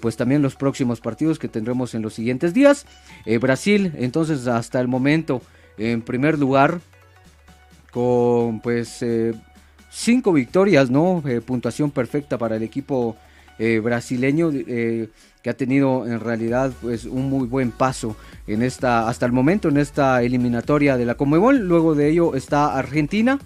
[0.02, 2.86] pues también los próximos partidos que tendremos en los siguientes días.
[3.42, 5.42] Brasil entonces hasta el momento
[5.78, 6.80] en primer lugar
[7.92, 9.34] con pues eh,
[9.90, 11.24] cinco victorias, ¿no?
[11.28, 13.16] Eh, puntuación perfecta para el equipo
[13.60, 18.16] eh, brasileño que ha tenido en realidad pues un muy buen paso
[18.48, 21.60] en esta hasta el momento en esta eliminatoria de la Conmebol.
[21.60, 23.40] Luego de ello está Argentina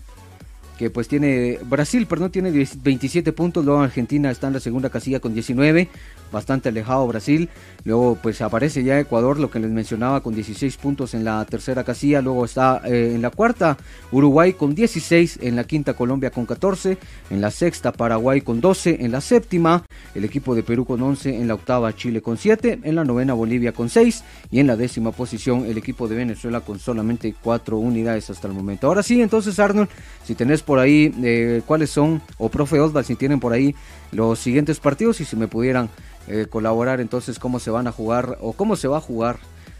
[0.81, 5.19] que pues tiene Brasil, perdón, tiene 27 puntos, luego Argentina está en la segunda casilla
[5.19, 5.87] con 19,
[6.31, 7.49] bastante alejado Brasil.
[7.83, 11.83] Luego pues aparece ya Ecuador, lo que les mencionaba, con 16 puntos en la tercera
[11.83, 12.21] casilla.
[12.21, 13.77] Luego está eh, en la cuarta
[14.11, 16.97] Uruguay con 16, en la quinta Colombia con 14,
[17.29, 19.83] en la sexta Paraguay con 12, en la séptima
[20.15, 23.33] el equipo de Perú con 11, en la octava Chile con 7, en la novena
[23.33, 27.77] Bolivia con 6 y en la décima posición el equipo de Venezuela con solamente 4
[27.77, 28.87] unidades hasta el momento.
[28.87, 29.89] Ahora sí, entonces Arnold,
[30.23, 33.75] si tenés por ahí eh, cuáles son, o profe Osval, si tienen por ahí
[34.13, 35.89] los siguientes partidos y si me pudieran
[36.29, 39.37] eh, colaborar entonces cómo se van a jugar o cómo se va a jugar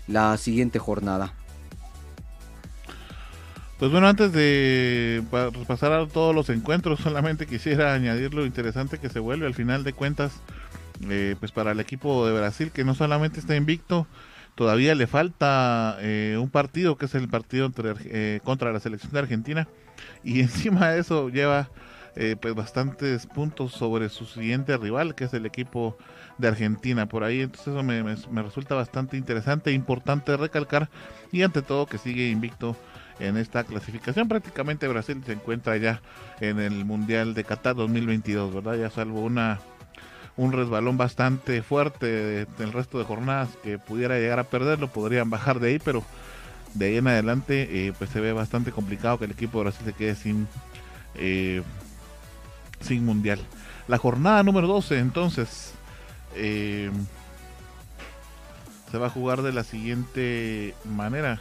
[0.09, 1.33] la siguiente jornada.
[3.79, 5.23] Pues bueno, antes de
[5.65, 9.85] pasar a todos los encuentros, solamente quisiera añadir lo interesante que se vuelve al final
[9.85, 10.33] de cuentas,
[11.09, 14.07] eh, pues para el equipo de Brasil, que no solamente está invicto,
[14.55, 19.19] todavía le falta eh, un partido, que es el partido entre, contra la selección de
[19.19, 19.67] Argentina,
[20.23, 21.69] y encima de eso lleva
[22.41, 25.97] pues bastantes puntos sobre su siguiente rival, que es el equipo
[26.41, 27.41] de Argentina por ahí.
[27.41, 30.89] Entonces eso me, resulta bastante interesante e importante recalcar.
[31.31, 32.75] Y ante todo que sigue invicto
[33.19, 34.27] en esta clasificación.
[34.27, 36.01] Prácticamente Brasil se encuentra ya
[36.39, 38.75] en el Mundial de Qatar 2022, ¿verdad?
[38.75, 39.59] Ya salvo una
[40.37, 45.59] un resbalón bastante fuerte del resto de jornadas que pudiera llegar a perderlo, podrían bajar
[45.59, 46.03] de ahí, pero
[46.73, 49.85] de ahí en adelante eh, pues se ve bastante complicado que el equipo de Brasil
[49.85, 50.47] se quede sin,
[51.15, 51.61] eh,
[52.79, 53.39] sin mundial.
[53.87, 55.73] La jornada número 12 entonces
[56.35, 56.91] eh,
[58.89, 61.39] se va a jugar de la siguiente manera.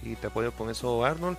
[0.00, 1.36] Sí, te apoyo con eso, Arnold.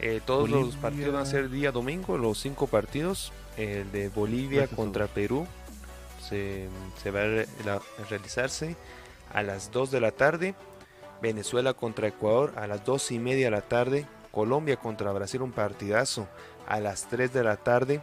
[0.00, 3.32] Eh, todos los partidos van a ser día domingo, los cinco partidos.
[3.56, 5.46] El de Bolivia contra Perú
[6.28, 6.68] se,
[7.10, 8.76] va a, realizarse
[9.32, 10.54] a las 2 de la tarde.
[11.20, 14.06] Venezuela contra Ecuador a las 2 y media de la tarde.
[14.30, 16.26] Colombia contra Brasil, un partidazo
[16.66, 18.02] a las 3 de la tarde.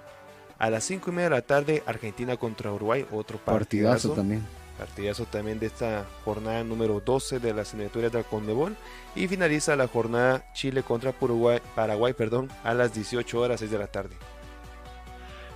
[0.58, 4.12] A las 5 y media de la tarde, Argentina contra Uruguay, otro partidazo.
[4.14, 4.46] también.
[4.78, 8.78] Partidazo también de esta jornada número 12 de las eliminatorias de Condebol.
[9.16, 13.78] Y finaliza la jornada Chile contra Paraguay, Paraguay perdón, a las 18 horas 6 de
[13.78, 14.16] la tarde.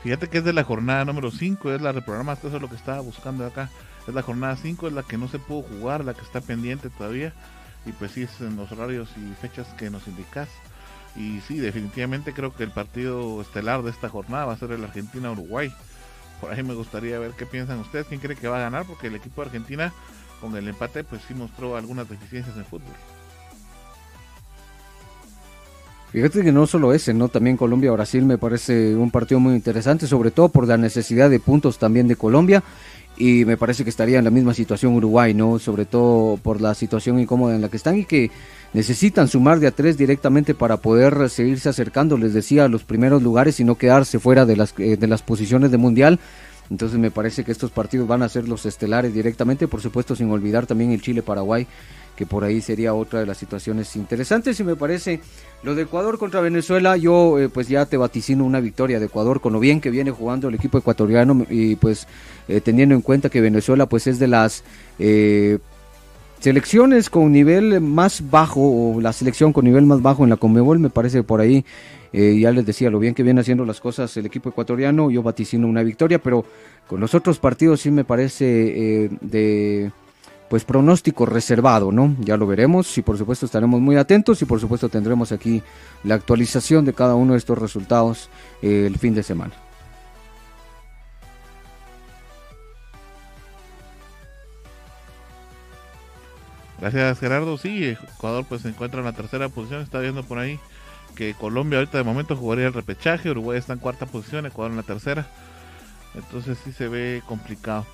[0.04, 2.76] Fíjate que es de la jornada número 5, es la reprograma, eso es lo que
[2.76, 3.70] estaba buscando acá.
[4.06, 6.89] Es la jornada 5, es la que no se pudo jugar, la que está pendiente
[6.89, 7.32] todavía.
[7.86, 10.49] Y pues sí, es en los horarios y fechas que nos indicas.
[11.16, 14.84] Y sí, definitivamente creo que el partido estelar de esta jornada va a ser el
[14.84, 15.74] Argentina-Uruguay.
[16.41, 19.08] Por ahí me gustaría ver qué piensan ustedes, quién cree que va a ganar, porque
[19.08, 19.93] el equipo de Argentina
[20.41, 22.93] con el empate pues sí mostró algunas deficiencias en fútbol.
[26.14, 27.28] Fíjate que no solo ese, ¿no?
[27.28, 31.80] También Colombia-Brasil me parece un partido muy interesante, sobre todo por la necesidad de puntos
[31.80, 32.64] también de Colombia.
[33.18, 35.57] Y me parece que estaría en la misma situación Uruguay, ¿no?
[35.57, 38.30] Sobre todo por la situación incómoda en la que están y que
[38.74, 43.24] necesitan sumar de a tres directamente para poder seguirse acercando, les decía, a los primeros
[43.24, 46.20] lugares y no quedarse fuera de las, eh, de las posiciones de mundial.
[46.70, 50.30] Entonces me parece que estos partidos van a ser los estelares directamente, por supuesto sin
[50.30, 51.68] olvidar también el Chile-Paraguay
[52.16, 54.59] que por ahí sería otra de las situaciones interesantes.
[54.59, 55.20] Y me parece
[55.64, 59.39] lo de Ecuador contra Venezuela yo eh, pues ya te vaticino una victoria de Ecuador
[59.39, 62.05] con lo bien que viene jugando el equipo ecuatoriano y pues
[62.49, 64.64] eh, teniendo en cuenta que Venezuela pues es de las
[64.99, 65.59] eh,
[66.39, 68.59] selecciones con nivel más bajo
[68.95, 71.66] o la selección con nivel más bajo en la Conmebol me parece por ahí
[72.11, 75.66] ya les decía lo bien que viene haciendo las cosas el equipo ecuatoriano yo vaticino
[75.66, 76.45] una victoria pero
[76.88, 79.91] con los otros partidos sí me parece de
[80.49, 82.15] pues pronóstico reservado, ¿no?
[82.19, 85.63] Ya lo veremos y por supuesto estaremos muy atentos y por supuesto tendremos aquí
[86.03, 88.29] la actualización de cada uno de estos resultados
[88.61, 89.53] eh, el fin de semana.
[96.79, 97.57] Gracias Gerardo.
[97.57, 99.81] Sí, Ecuador pues se encuentra en la tercera posición.
[99.81, 100.59] Está viendo por ahí
[101.15, 103.31] que Colombia ahorita de momento jugaría el repechaje.
[103.31, 105.25] Uruguay está en cuarta posición, Ecuador en la tercera.
[106.13, 107.85] Entonces sí se ve complicado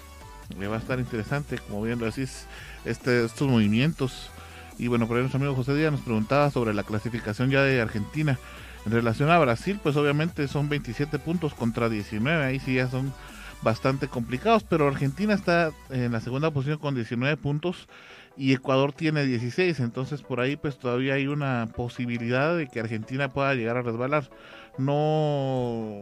[0.68, 2.48] va a estar interesante, como bien lo decís,
[2.86, 4.30] este, estos movimientos.
[4.78, 7.82] Y bueno, por ahí nuestro amigo José Díaz nos preguntaba sobre la clasificación ya de
[7.82, 8.40] Argentina.
[8.86, 13.14] En relación a Brasil, pues obviamente son 27 puntos contra 19, ahí sí ya son
[13.62, 17.90] bastante complicados, pero Argentina está en la segunda posición con 19 puntos
[18.38, 23.30] y Ecuador tiene 16, entonces por ahí pues todavía hay una posibilidad de que Argentina
[23.34, 24.30] pueda llegar a resbalar.
[24.78, 26.02] No,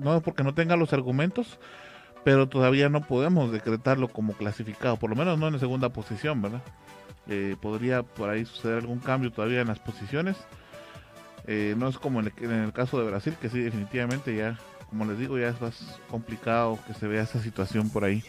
[0.00, 1.58] no porque no tenga los argumentos,
[2.24, 6.40] pero todavía no podemos decretarlo como clasificado, por lo menos no en la segunda posición,
[6.40, 6.62] ¿verdad?
[7.28, 10.36] Eh, podría por ahí suceder algún cambio todavía en las posiciones.
[11.46, 14.58] Eh, no es como en el, caso de Brasil, que sí, definitivamente ya,
[14.88, 18.24] como les digo, ya es más complicado que se vea esa situación por ahí,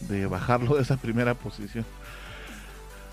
[0.00, 1.86] de bajarlo de esa primera posición.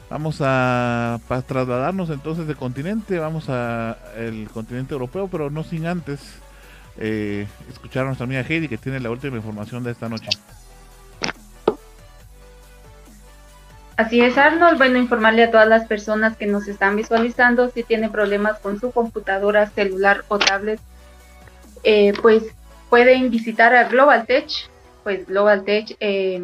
[0.09, 6.41] Vamos a trasladarnos entonces de continente, vamos a el continente europeo, pero no sin antes
[6.97, 10.29] eh, escuchar a nuestra amiga Heidi que tiene la última información de esta noche.
[13.97, 14.77] Así es, Arnold.
[14.77, 18.91] Bueno, informarle a todas las personas que nos están visualizando si tienen problemas con su
[18.91, 20.81] computadora, celular o tablet,
[21.83, 22.43] eh, pues
[22.89, 24.49] pueden visitar a Global Tech.
[25.03, 26.41] Pues Global Tech eh,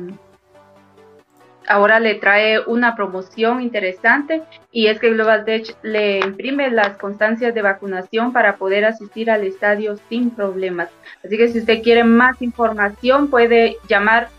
[1.68, 7.54] ahora le trae una promoción interesante y es que Global Tech le imprime las constancias
[7.54, 10.90] de vacunación para poder asistir al estadio sin problemas.
[11.24, 14.30] Así que si usted quiere más información puede llamar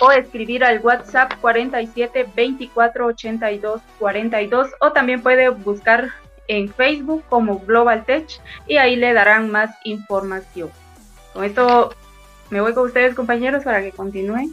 [0.00, 6.08] o escribir al WhatsApp 47 24 82 42 o también puede buscar
[6.48, 8.26] en Facebook como Global Tech
[8.66, 10.70] y ahí le darán más información.
[11.32, 11.94] Con esto
[12.50, 14.52] me voy con ustedes compañeros para que continúen.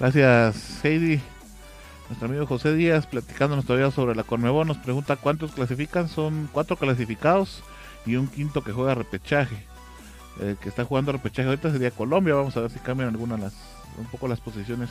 [0.00, 1.20] Gracias, Heidi.
[2.08, 6.08] Nuestro amigo José Díaz, platicándonos todavía sobre la Conmebol, nos pregunta cuántos clasifican.
[6.08, 7.62] Son cuatro clasificados
[8.06, 9.62] y un quinto que juega repechaje.
[10.40, 12.34] El que está jugando repechaje ahorita sería Colombia.
[12.34, 13.52] Vamos a ver si cambian algunas las,
[13.98, 14.88] un poco las posiciones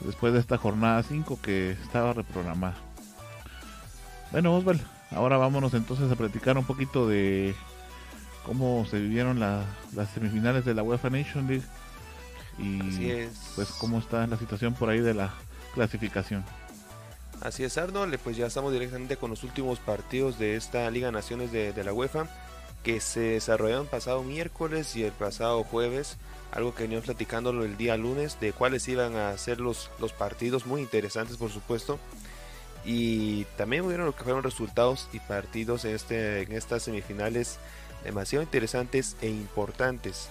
[0.00, 2.74] después de esta jornada 5 que estaba reprogramada.
[4.32, 4.80] Bueno, Osval,
[5.12, 7.54] ahora vámonos entonces a platicar un poquito de
[8.44, 11.64] cómo se vivieron las semifinales de la UEFA Nation League
[12.62, 13.32] y es.
[13.54, 15.34] pues cómo está la situación por ahí de la
[15.74, 16.44] clasificación.
[17.42, 21.50] Así es, Arnold, pues ya estamos directamente con los últimos partidos de esta Liga Naciones
[21.50, 22.28] de, la UEFA
[22.84, 26.18] que se desarrollaron pasado miércoles y el pasado jueves,
[26.52, 30.66] algo que veníamos platicando el día lunes, de cuáles iban a ser los, los partidos,
[30.66, 31.98] muy interesantes por supuesto,
[32.84, 37.58] y también vieron lo que fueron resultados y partidos en, este, en estas semifinales
[38.04, 40.28] demasiado interesantes e importantes.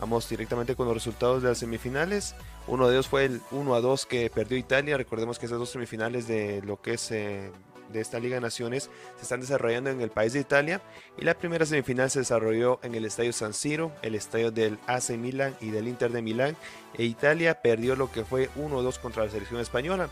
[0.00, 2.34] Vamos directamente con los resultados de las semifinales.
[2.66, 4.96] Uno de ellos fue el 1 a 2 que perdió Italia.
[4.96, 7.50] Recordemos que esas dos semifinales de lo que es eh,
[7.92, 10.82] de esta Liga de Naciones se están desarrollando en el país de Italia.
[11.16, 15.10] Y la primera semifinal se desarrolló en el estadio San Siro, el estadio del AC
[15.10, 16.56] Milan y del Inter de Milán.
[16.94, 20.10] E Italia perdió lo que fue 1 2 contra la selección española.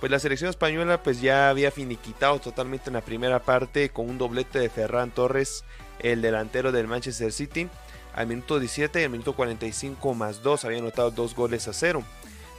[0.00, 4.16] Pues la selección española pues ya había finiquitado totalmente en la primera parte con un
[4.16, 5.64] doblete de Ferran Torres,
[5.98, 7.68] el delantero del Manchester City
[8.16, 12.02] al minuto 17 y al minuto 45 más 2 había anotado dos goles a cero.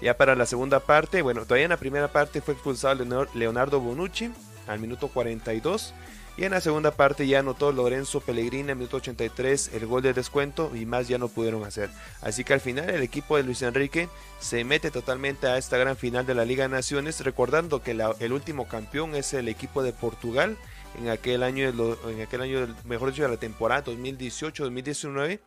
[0.02, 3.04] Ya para la segunda parte, bueno, todavía en la primera parte fue expulsado
[3.34, 4.32] Leonardo Bonucci
[4.68, 5.94] al minuto 42
[6.38, 10.14] Y en la segunda parte ya anotó Lorenzo Pellegrini en minuto 83 el gol de
[10.14, 11.90] descuento y más ya no pudieron hacer.
[12.22, 14.08] Así que al final el equipo de Luis Enrique
[14.40, 18.34] se mete totalmente a esta gran final de la Liga de Naciones, recordando que el
[18.34, 20.58] último campeón es el equipo de Portugal
[20.98, 21.70] en aquel año,
[22.08, 25.40] en aquel año mejor dicho, de la temporada 2018-2019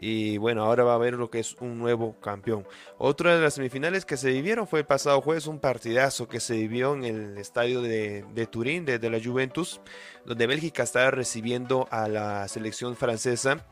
[0.00, 2.64] y bueno, ahora va a haber lo que es un nuevo campeón.
[2.98, 6.54] Otra de las semifinales que se vivieron fue el pasado jueves, un partidazo que se
[6.54, 9.80] vivió en el estadio de, Turín, de, de, la Juventus,
[10.24, 13.66] donde Bélgica estaba recibiendo a la selección francesa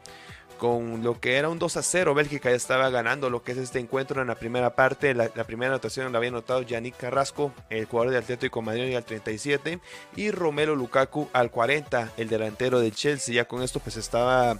[0.58, 2.14] con lo que era un 2 a 0.
[2.14, 5.14] Bélgica ya estaba ganando lo que es este encuentro en la primera parte.
[5.14, 9.80] La, primera anotación la había anotado Yannick Carrasco, el jugador de Atlético Madrid al 37,
[10.16, 13.34] y Romelo Lukaku al 40, el delantero del Chelsea.
[13.34, 14.58] Ya con esto pues estaba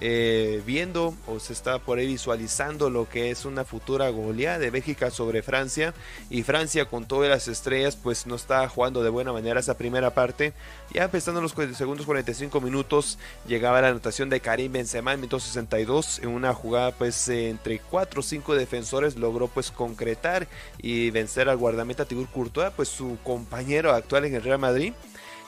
[0.00, 4.70] eh, viendo o se está por ahí visualizando lo que es una futura goleada de
[4.70, 5.94] Bélgica sobre Francia.
[6.30, 10.14] Y Francia con todas las estrellas pues no está jugando de buena manera esa primera
[10.14, 10.52] parte.
[10.92, 16.20] Ya empezando los segundos 45 minutos llegaba la anotación de Karim Benzema en minuto 62
[16.20, 21.56] en una jugada pues entre 4 o 5 defensores logró pues concretar y vencer al
[21.56, 24.92] guardameta Tibur Courtois pues su compañero actual en el Real Madrid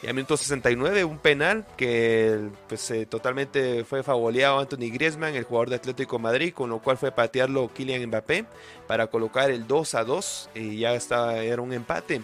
[0.03, 5.45] y a minuto 69, un penal que pues, eh, totalmente fue favoleado Anthony Griezmann, el
[5.45, 8.45] jugador de Atlético Madrid, con lo cual fue patearlo Kylian Mbappé
[8.87, 12.23] para colocar el 2 a 2 y ya estaba, era un empate.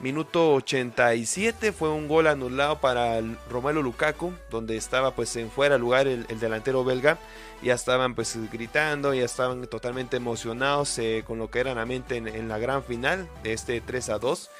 [0.00, 6.06] Minuto 87 fue un gol anulado para Romelu Lukaku, donde estaba pues en fuera lugar
[6.06, 7.18] el, delantero belga.
[7.62, 12.16] Ya estaban pues gritando, ya estaban totalmente emocionados eh, con lo que era la mente
[12.16, 14.50] en, en la gran final de este 3 a 2.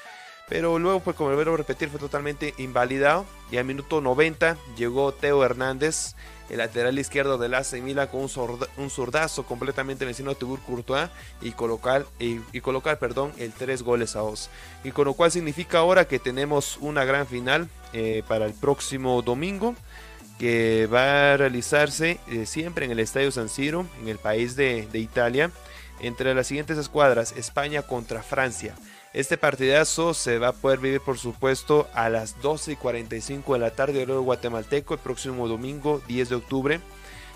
[0.47, 3.25] Pero luego, pues como vuelvo a repetir, fue totalmente invalidado.
[3.51, 6.15] Y al minuto 90 llegó Teo Hernández,
[6.49, 11.09] el lateral izquierdo del AC Milan, con un, zurdazo completamente vecino a Tibur Courtois
[11.41, 14.49] y colocar, y, colocar perdón, el 3 goles a 2.
[14.83, 19.21] Y con lo cual significa ahora que tenemos una gran final eh, para el próximo
[19.21, 19.75] domingo
[20.37, 24.87] que va a realizarse eh, siempre en el Estadio San Siro, en el país de,
[24.91, 25.51] de Italia,
[25.99, 28.75] entre las siguientes escuadras, España contra Francia.
[29.13, 33.59] Este partidazo se va a poder vivir, por supuesto, a las 12 y 45 de
[33.59, 36.79] la tarde, de guatemalteco, el próximo domingo 10 de octubre.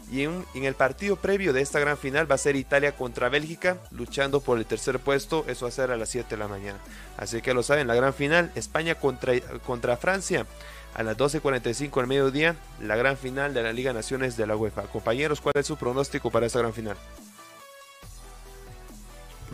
[0.10, 3.78] Y en, el partido previo de esta gran final va a ser Italia contra Bélgica,
[3.92, 5.44] luchando por el tercer puesto.
[5.50, 6.80] Eso va a ser a las 7 de la mañana.
[7.18, 10.46] Así que lo saben, la gran final, España contra, contra Francia.
[10.94, 14.84] A las 12.45 del mediodía, la gran final de la Liga Naciones de la UEFA.
[14.84, 16.96] Compañeros, ¿cuál es su pronóstico para esta gran final?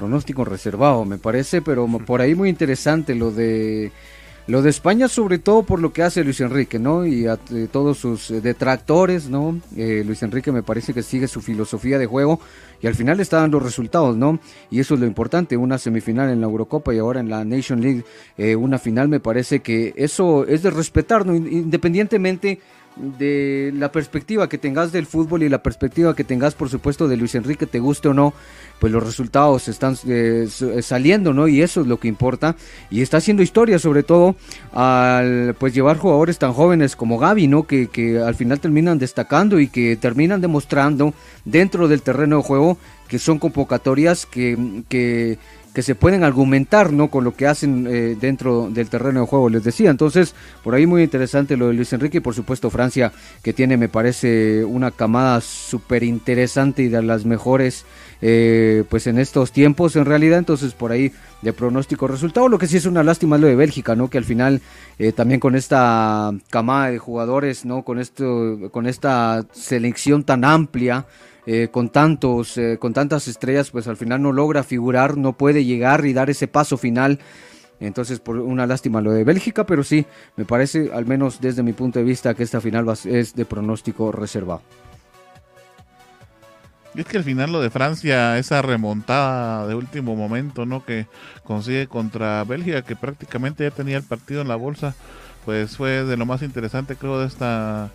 [0.02, 3.91] Pronóstico reservado, me parece, pero por ahí muy interesante lo de
[4.47, 7.06] lo de España, sobre todo por lo que hace Luis Enrique, ¿no?
[7.06, 9.62] Y a eh, todos sus eh, detractores, ¿no?
[9.78, 12.39] Eh, Luis Enrique me parece que sigue su filosofía de juego
[12.82, 14.39] y al final está dando resultados, ¿no?
[14.72, 17.80] Y eso es lo importante, una semifinal en la Eurocopa y ahora en la Nation
[17.80, 18.04] League,
[18.58, 21.36] una final, me parece que eso es de respetar, ¿no?
[21.36, 22.60] Independientemente
[22.95, 27.17] de la perspectiva que tengas del fútbol y la perspectiva que tengas, por supuesto, de
[27.17, 28.33] Luis Enrique, te guste o no,
[28.79, 31.47] pues los resultados están eh, eh, saliendo, ¿no?
[31.47, 32.55] Y eso es lo que importa.
[32.89, 34.35] Y está haciendo historia, sobre todo,
[34.73, 37.63] al pues llevar jugadores tan jóvenes como Gaby, ¿no?
[37.63, 41.13] Que, que al final terminan destacando y que terminan demostrando
[41.45, 42.77] dentro del terreno de juego
[43.07, 45.37] que son convocatorias que, que
[45.74, 49.49] que se pueden argumentar no con lo que hacen eh, dentro del terreno de juego
[49.49, 49.89] les decía.
[49.89, 53.11] Entonces por ahí muy interesante lo de Luis Enrique y por supuesto Francia
[53.41, 57.86] que tiene me parece una camada súper interesante y de las mejores
[58.22, 60.39] eh, pues en estos tiempos en realidad.
[60.39, 61.11] Entonces por ahí
[61.41, 64.17] de pronóstico resultado lo que sí es una lástima es lo de Bélgica no que
[64.17, 64.61] al final
[64.99, 71.05] eh, también con esta camada de jugadores no con esto con esta selección tan amplia
[71.45, 75.65] eh, con tantos, eh, con tantas estrellas, pues al final no logra figurar, no puede
[75.65, 77.19] llegar y dar ese paso final.
[77.79, 81.73] Entonces, por una lástima lo de Bélgica, pero sí, me parece, al menos desde mi
[81.73, 84.61] punto de vista, que esta final es de pronóstico reservado.
[86.93, 90.85] Y es que al final lo de Francia, esa remontada de último momento, ¿no?
[90.85, 91.07] Que
[91.43, 94.93] consigue contra Bélgica, que prácticamente ya tenía el partido en la bolsa,
[95.45, 97.89] pues fue de lo más interesante, creo, de esta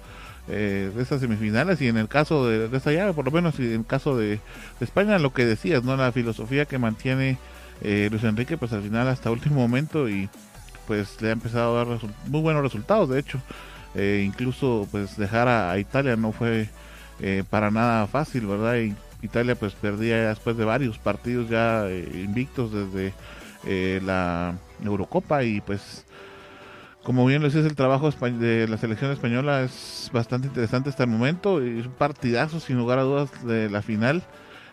[0.48, 3.72] eh, de estas semifinales y en el caso de, esta llave, por lo menos en
[3.72, 4.38] el caso de,
[4.80, 7.36] España, lo que decías, no la filosofía que mantiene
[7.82, 10.28] eh, Luis Enrique, pues al final hasta último momento y
[10.86, 11.98] pues le ha empezado a dar
[12.28, 13.40] muy buenos resultados, de hecho,
[13.96, 16.68] eh, incluso pues dejar a, Italia no fue
[17.50, 18.76] para nada fácil, ¿verdad?
[19.22, 23.14] Italia pues perdía después de varios partidos ya invictos desde
[24.02, 24.54] la
[24.84, 26.05] Eurocopa y pues
[27.06, 31.10] como bien lo dices, el trabajo de la selección española es bastante interesante hasta el
[31.10, 31.64] momento.
[31.64, 34.24] Y es un partidazo, sin lugar a dudas, de la final.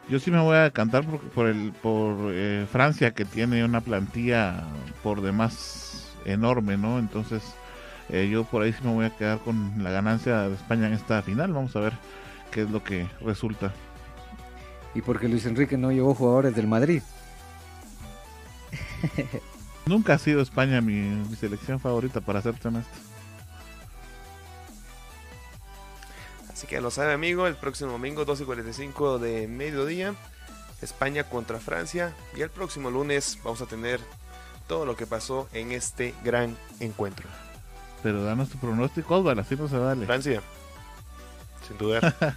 [0.09, 4.63] Yo sí me voy a cantar por, el, por eh, Francia, que tiene una plantilla
[5.03, 6.99] por demás enorme, ¿no?
[6.99, 7.43] Entonces,
[8.09, 10.93] Eh, yo por ahí sí me voy a quedar con la ganancia de España en
[10.93, 11.53] esta final.
[11.53, 11.93] Vamos a ver
[12.51, 13.73] qué es lo que resulta.
[14.95, 17.03] Y porque Luis Enrique no llevó jugadores del Madrid.
[19.85, 22.91] Nunca ha sido España mi, selección favorita, para ser honesto.
[26.51, 27.47] Así que lo sabe, amigo.
[27.47, 30.15] El próximo domingo, 12.45 de mediodía.
[30.81, 32.13] España contra Francia.
[32.35, 33.99] Y el próximo lunes vamos a tener
[34.67, 37.27] todo lo que pasó en este gran encuentro.
[38.01, 40.05] Pero danos tu pronóstico, Osvaldo, así no se vale.
[40.05, 40.41] Francia,
[41.67, 42.15] sin dudar.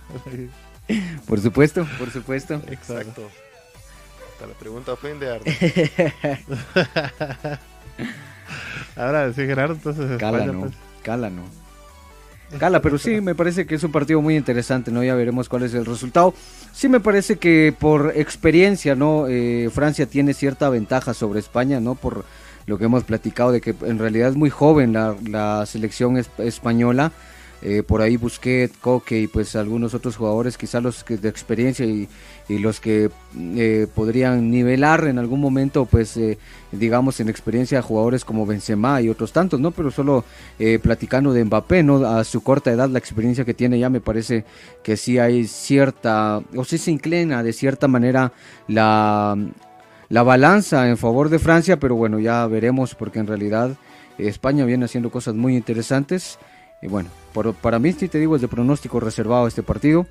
[1.27, 2.55] por supuesto, por supuesto.
[2.68, 3.28] Exacto.
[4.36, 5.46] Hasta la pregunta ofende, Arno.
[8.96, 10.18] Ahora sí, Gerardo, entonces.
[10.18, 10.60] Cala, no.
[10.60, 10.74] Pues.
[11.02, 11.42] Cala, no.
[12.58, 15.02] Cala, pero sí, me parece que es un partido muy interesante, ¿no?
[15.02, 16.34] Ya veremos cuál es el resultado.
[16.74, 19.26] Sí, me parece que por experiencia, ¿no?
[19.26, 21.94] Eh, Francia tiene cierta ventaja sobre España, ¿no?
[21.94, 22.26] Por
[22.66, 27.10] lo que hemos platicado de que en realidad es muy joven la, selección española.
[27.62, 31.86] Eh, por ahí busqué Coque y pues algunos otros jugadores, quizás los que de experiencia
[31.86, 32.06] y,
[32.48, 36.39] los que eh, podrían nivelar en algún momento, pues eh,
[36.73, 39.70] digamos en experiencia jugadores como Benzema y otros tantos, ¿no?
[39.73, 40.24] Pero solo
[40.82, 42.06] platicando de Mbappé, ¿no?
[42.06, 44.44] A su corta edad, la experiencia que tiene ya me parece
[44.82, 48.32] que sí hay cierta, o sí se inclina de cierta manera
[48.68, 49.36] la,
[50.09, 53.77] la balanza en favor de Francia, pero bueno, ya veremos porque en realidad
[54.18, 56.39] España viene haciendo cosas muy interesantes.
[56.82, 57.10] Y bueno,
[57.60, 60.06] para mí, si te digo, es de pronóstico reservado este partido.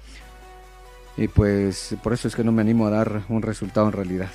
[1.18, 4.30] Y pues por eso es que no me animo a dar un resultado en realidad.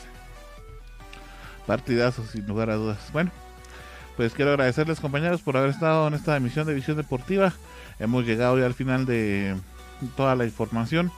[1.67, 2.99] Partidazo, sin lugar a dudas.
[3.13, 3.31] Bueno,
[4.17, 7.53] pues quiero agradecerles compañeros por haber estado en esta emisión de Visión Deportiva.
[7.99, 9.57] Hemos llegado ya al final de
[10.17, 11.13] toda la información.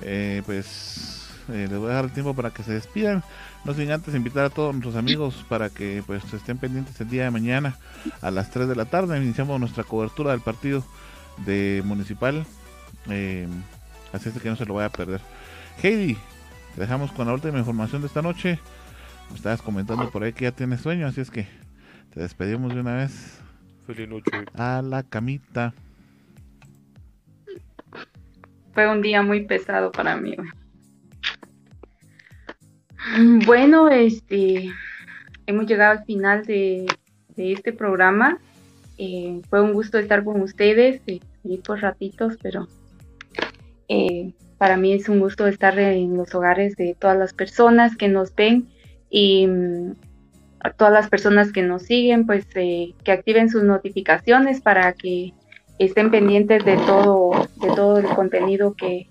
[0.00, 3.24] Eh, pues eh, les voy a dejar el tiempo para que se despidan.
[3.64, 7.24] No sin antes invitar a todos nuestros amigos para que pues estén pendientes el día
[7.24, 7.76] de mañana
[8.22, 9.22] a las 3 de la tarde.
[9.22, 10.84] Iniciamos nuestra cobertura del partido
[11.44, 12.46] de Municipal.
[13.08, 13.48] Eh,
[14.12, 15.20] así es que no se lo vaya a perder.
[15.82, 16.16] Heidi,
[16.74, 18.58] te dejamos con la última información de esta noche.
[19.30, 21.46] Me estabas comentando por ahí que ya tienes sueño, así es que
[22.12, 23.40] te despedimos de una vez.
[23.86, 24.30] Feliz noche.
[24.54, 25.72] A la camita.
[28.72, 30.36] Fue un día muy pesado para mí.
[33.18, 34.70] Mm, bueno, este,
[35.46, 36.86] hemos llegado al final de,
[37.36, 38.38] este programa.
[38.98, 42.68] Eh, fue un gusto estar con ustedes, y eh, por ratitos, pero
[43.90, 48.08] eh, para mí es un gusto estar en los hogares de todas las personas que
[48.08, 48.68] nos ven
[49.10, 49.96] y mm,
[50.60, 55.32] a todas las personas que nos siguen, pues que activen sus notificaciones para que
[55.80, 59.08] estén pendientes de todo, de todo el contenido que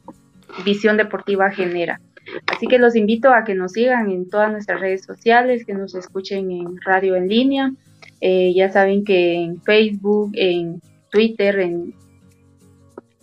[0.64, 2.00] Visión Deportiva genera.
[2.48, 5.94] Así que los invito a que nos sigan en todas nuestras redes sociales, que nos
[5.94, 7.74] escuchen en radio en línea.
[8.22, 10.80] Eh, ya saben que en Facebook, en
[11.12, 11.96] Twitter, en,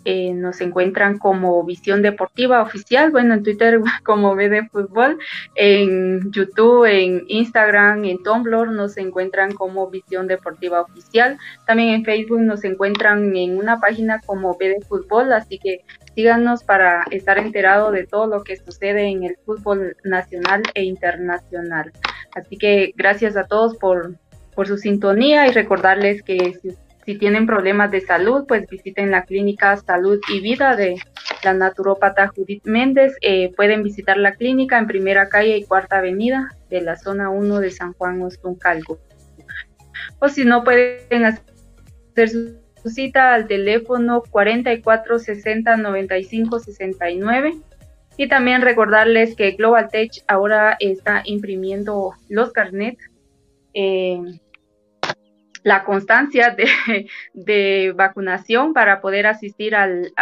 [0.08, 5.18] eh, nos encuentran como Visión Deportiva Oficial, bueno, en Twitter como BD Fútbol,
[5.56, 12.40] en YouTube, en Instagram, en Tumblr nos encuentran como Visión Deportiva Oficial, también en Facebook
[12.40, 15.80] nos encuentran en una página como BD Fútbol, así que
[16.14, 21.90] síganos para estar enterado de todo lo que sucede en el fútbol nacional e internacional.
[22.36, 24.14] Así que gracias a todos por,
[24.54, 26.76] por su sintonía y recordarles que si,
[27.14, 30.96] tienen problemas de salud, pues visiten la clínica Salud y Vida de
[31.44, 33.16] la naturópata Judith Méndez.
[33.20, 37.60] Eh, pueden visitar la clínica en Primera Calle y Cuarta Avenida de la zona 1
[37.60, 38.98] de San Juan Ostuncalco.
[40.18, 47.54] O si no, pueden hacer su cita al teléfono 44 60 95 69.
[48.18, 53.10] Y también recordarles que Global Tech ahora está imprimiendo los carnets,
[53.74, 54.20] eh,
[55.66, 56.56] la constancia
[57.34, 60.12] de, vacunación para poder asistir al,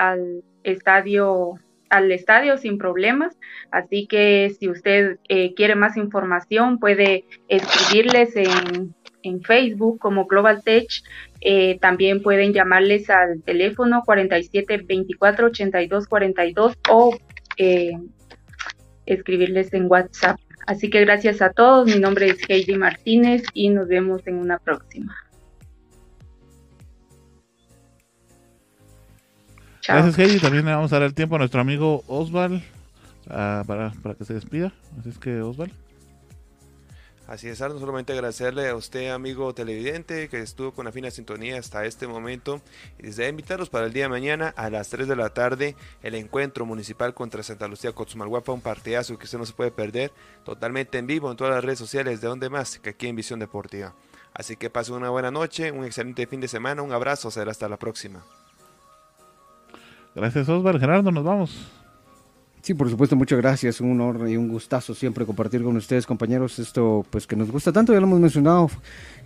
[0.62, 1.59] estadio
[1.91, 3.37] al estadio sin problemas.
[3.71, 10.62] Así que si usted eh, quiere más información, puede escribirles en, en Facebook como Global
[10.65, 10.89] Tech
[11.43, 17.15] eh, también pueden llamarles al teléfono 47 24 82 42 o
[17.59, 17.93] eh,
[19.05, 20.41] escribirles en WhatsApp.
[20.66, 21.87] Así que gracias a todos.
[21.87, 25.15] Mi nombre es Heidi Martínez y nos vemos en una próxima.
[29.86, 30.40] Gracias Heidi.
[30.40, 32.65] También le vamos a dar el tiempo a nuestro amigo Osval
[33.28, 34.73] ah, para, para que se despida.
[34.98, 35.73] Así es que Osval.
[37.27, 41.59] Así es, no solamente agradecerle a usted, amigo televidente, que estuvo con la fina sintonía
[41.59, 42.61] hasta este momento.
[42.98, 46.16] Y desde invitarlos para el día de mañana a las 3 de la tarde, el
[46.16, 50.12] encuentro municipal contra Santa Lucía Cotzumalguapa, un partidazo que usted no se puede perder,
[50.44, 53.39] totalmente en vivo en todas las redes sociales de donde más que aquí en Visión
[53.39, 53.94] Deportiva.
[54.35, 57.70] Así que pasen una buena noche, un excelente fin de semana, un abrazo, será hasta
[57.70, 58.23] la próxima.
[60.15, 61.70] Gracias Osvaldo, Gerardo, nos vamos.
[62.62, 63.81] Sí, por supuesto, muchas gracias.
[63.81, 67.73] Un honor y un gustazo siempre compartir con ustedes, compañeros, esto pues que nos gusta
[67.73, 68.70] tanto, ya lo hemos mencionado,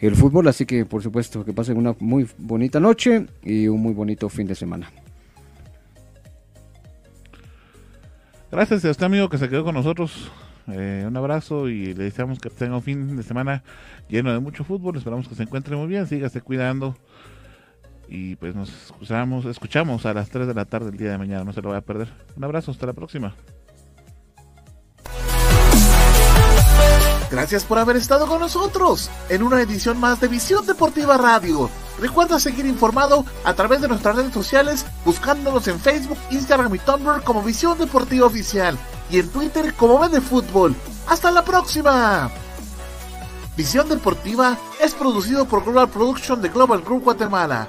[0.01, 3.94] el fútbol, así que por supuesto que pasen una muy bonita noche y un muy
[3.94, 4.90] bonito fin de semana.
[8.51, 10.32] Gracias a usted, amigo, que se quedó con nosotros.
[10.69, 13.62] Eh, un abrazo y le deseamos que tenga un fin de semana
[14.09, 14.97] lleno de mucho fútbol.
[14.97, 16.97] Esperamos que se encuentre muy bien, sígase cuidando.
[18.09, 21.44] Y pues nos escuchamos, escuchamos a las 3 de la tarde el día de mañana,
[21.44, 22.09] no se lo vaya a perder.
[22.36, 23.35] Un abrazo, hasta la próxima.
[27.30, 31.68] Gracias por haber estado con nosotros en una edición más de Visión Deportiva Radio.
[32.01, 37.22] Recuerda seguir informado a través de nuestras redes sociales buscándonos en Facebook, Instagram y Tumblr
[37.24, 38.78] como Visión Deportiva Oficial
[39.10, 40.74] y en Twitter como de Fútbol.
[41.06, 42.30] ¡Hasta la próxima!
[43.59, 47.68] Visión Deportiva es producido por Global Production de Global Group Guatemala.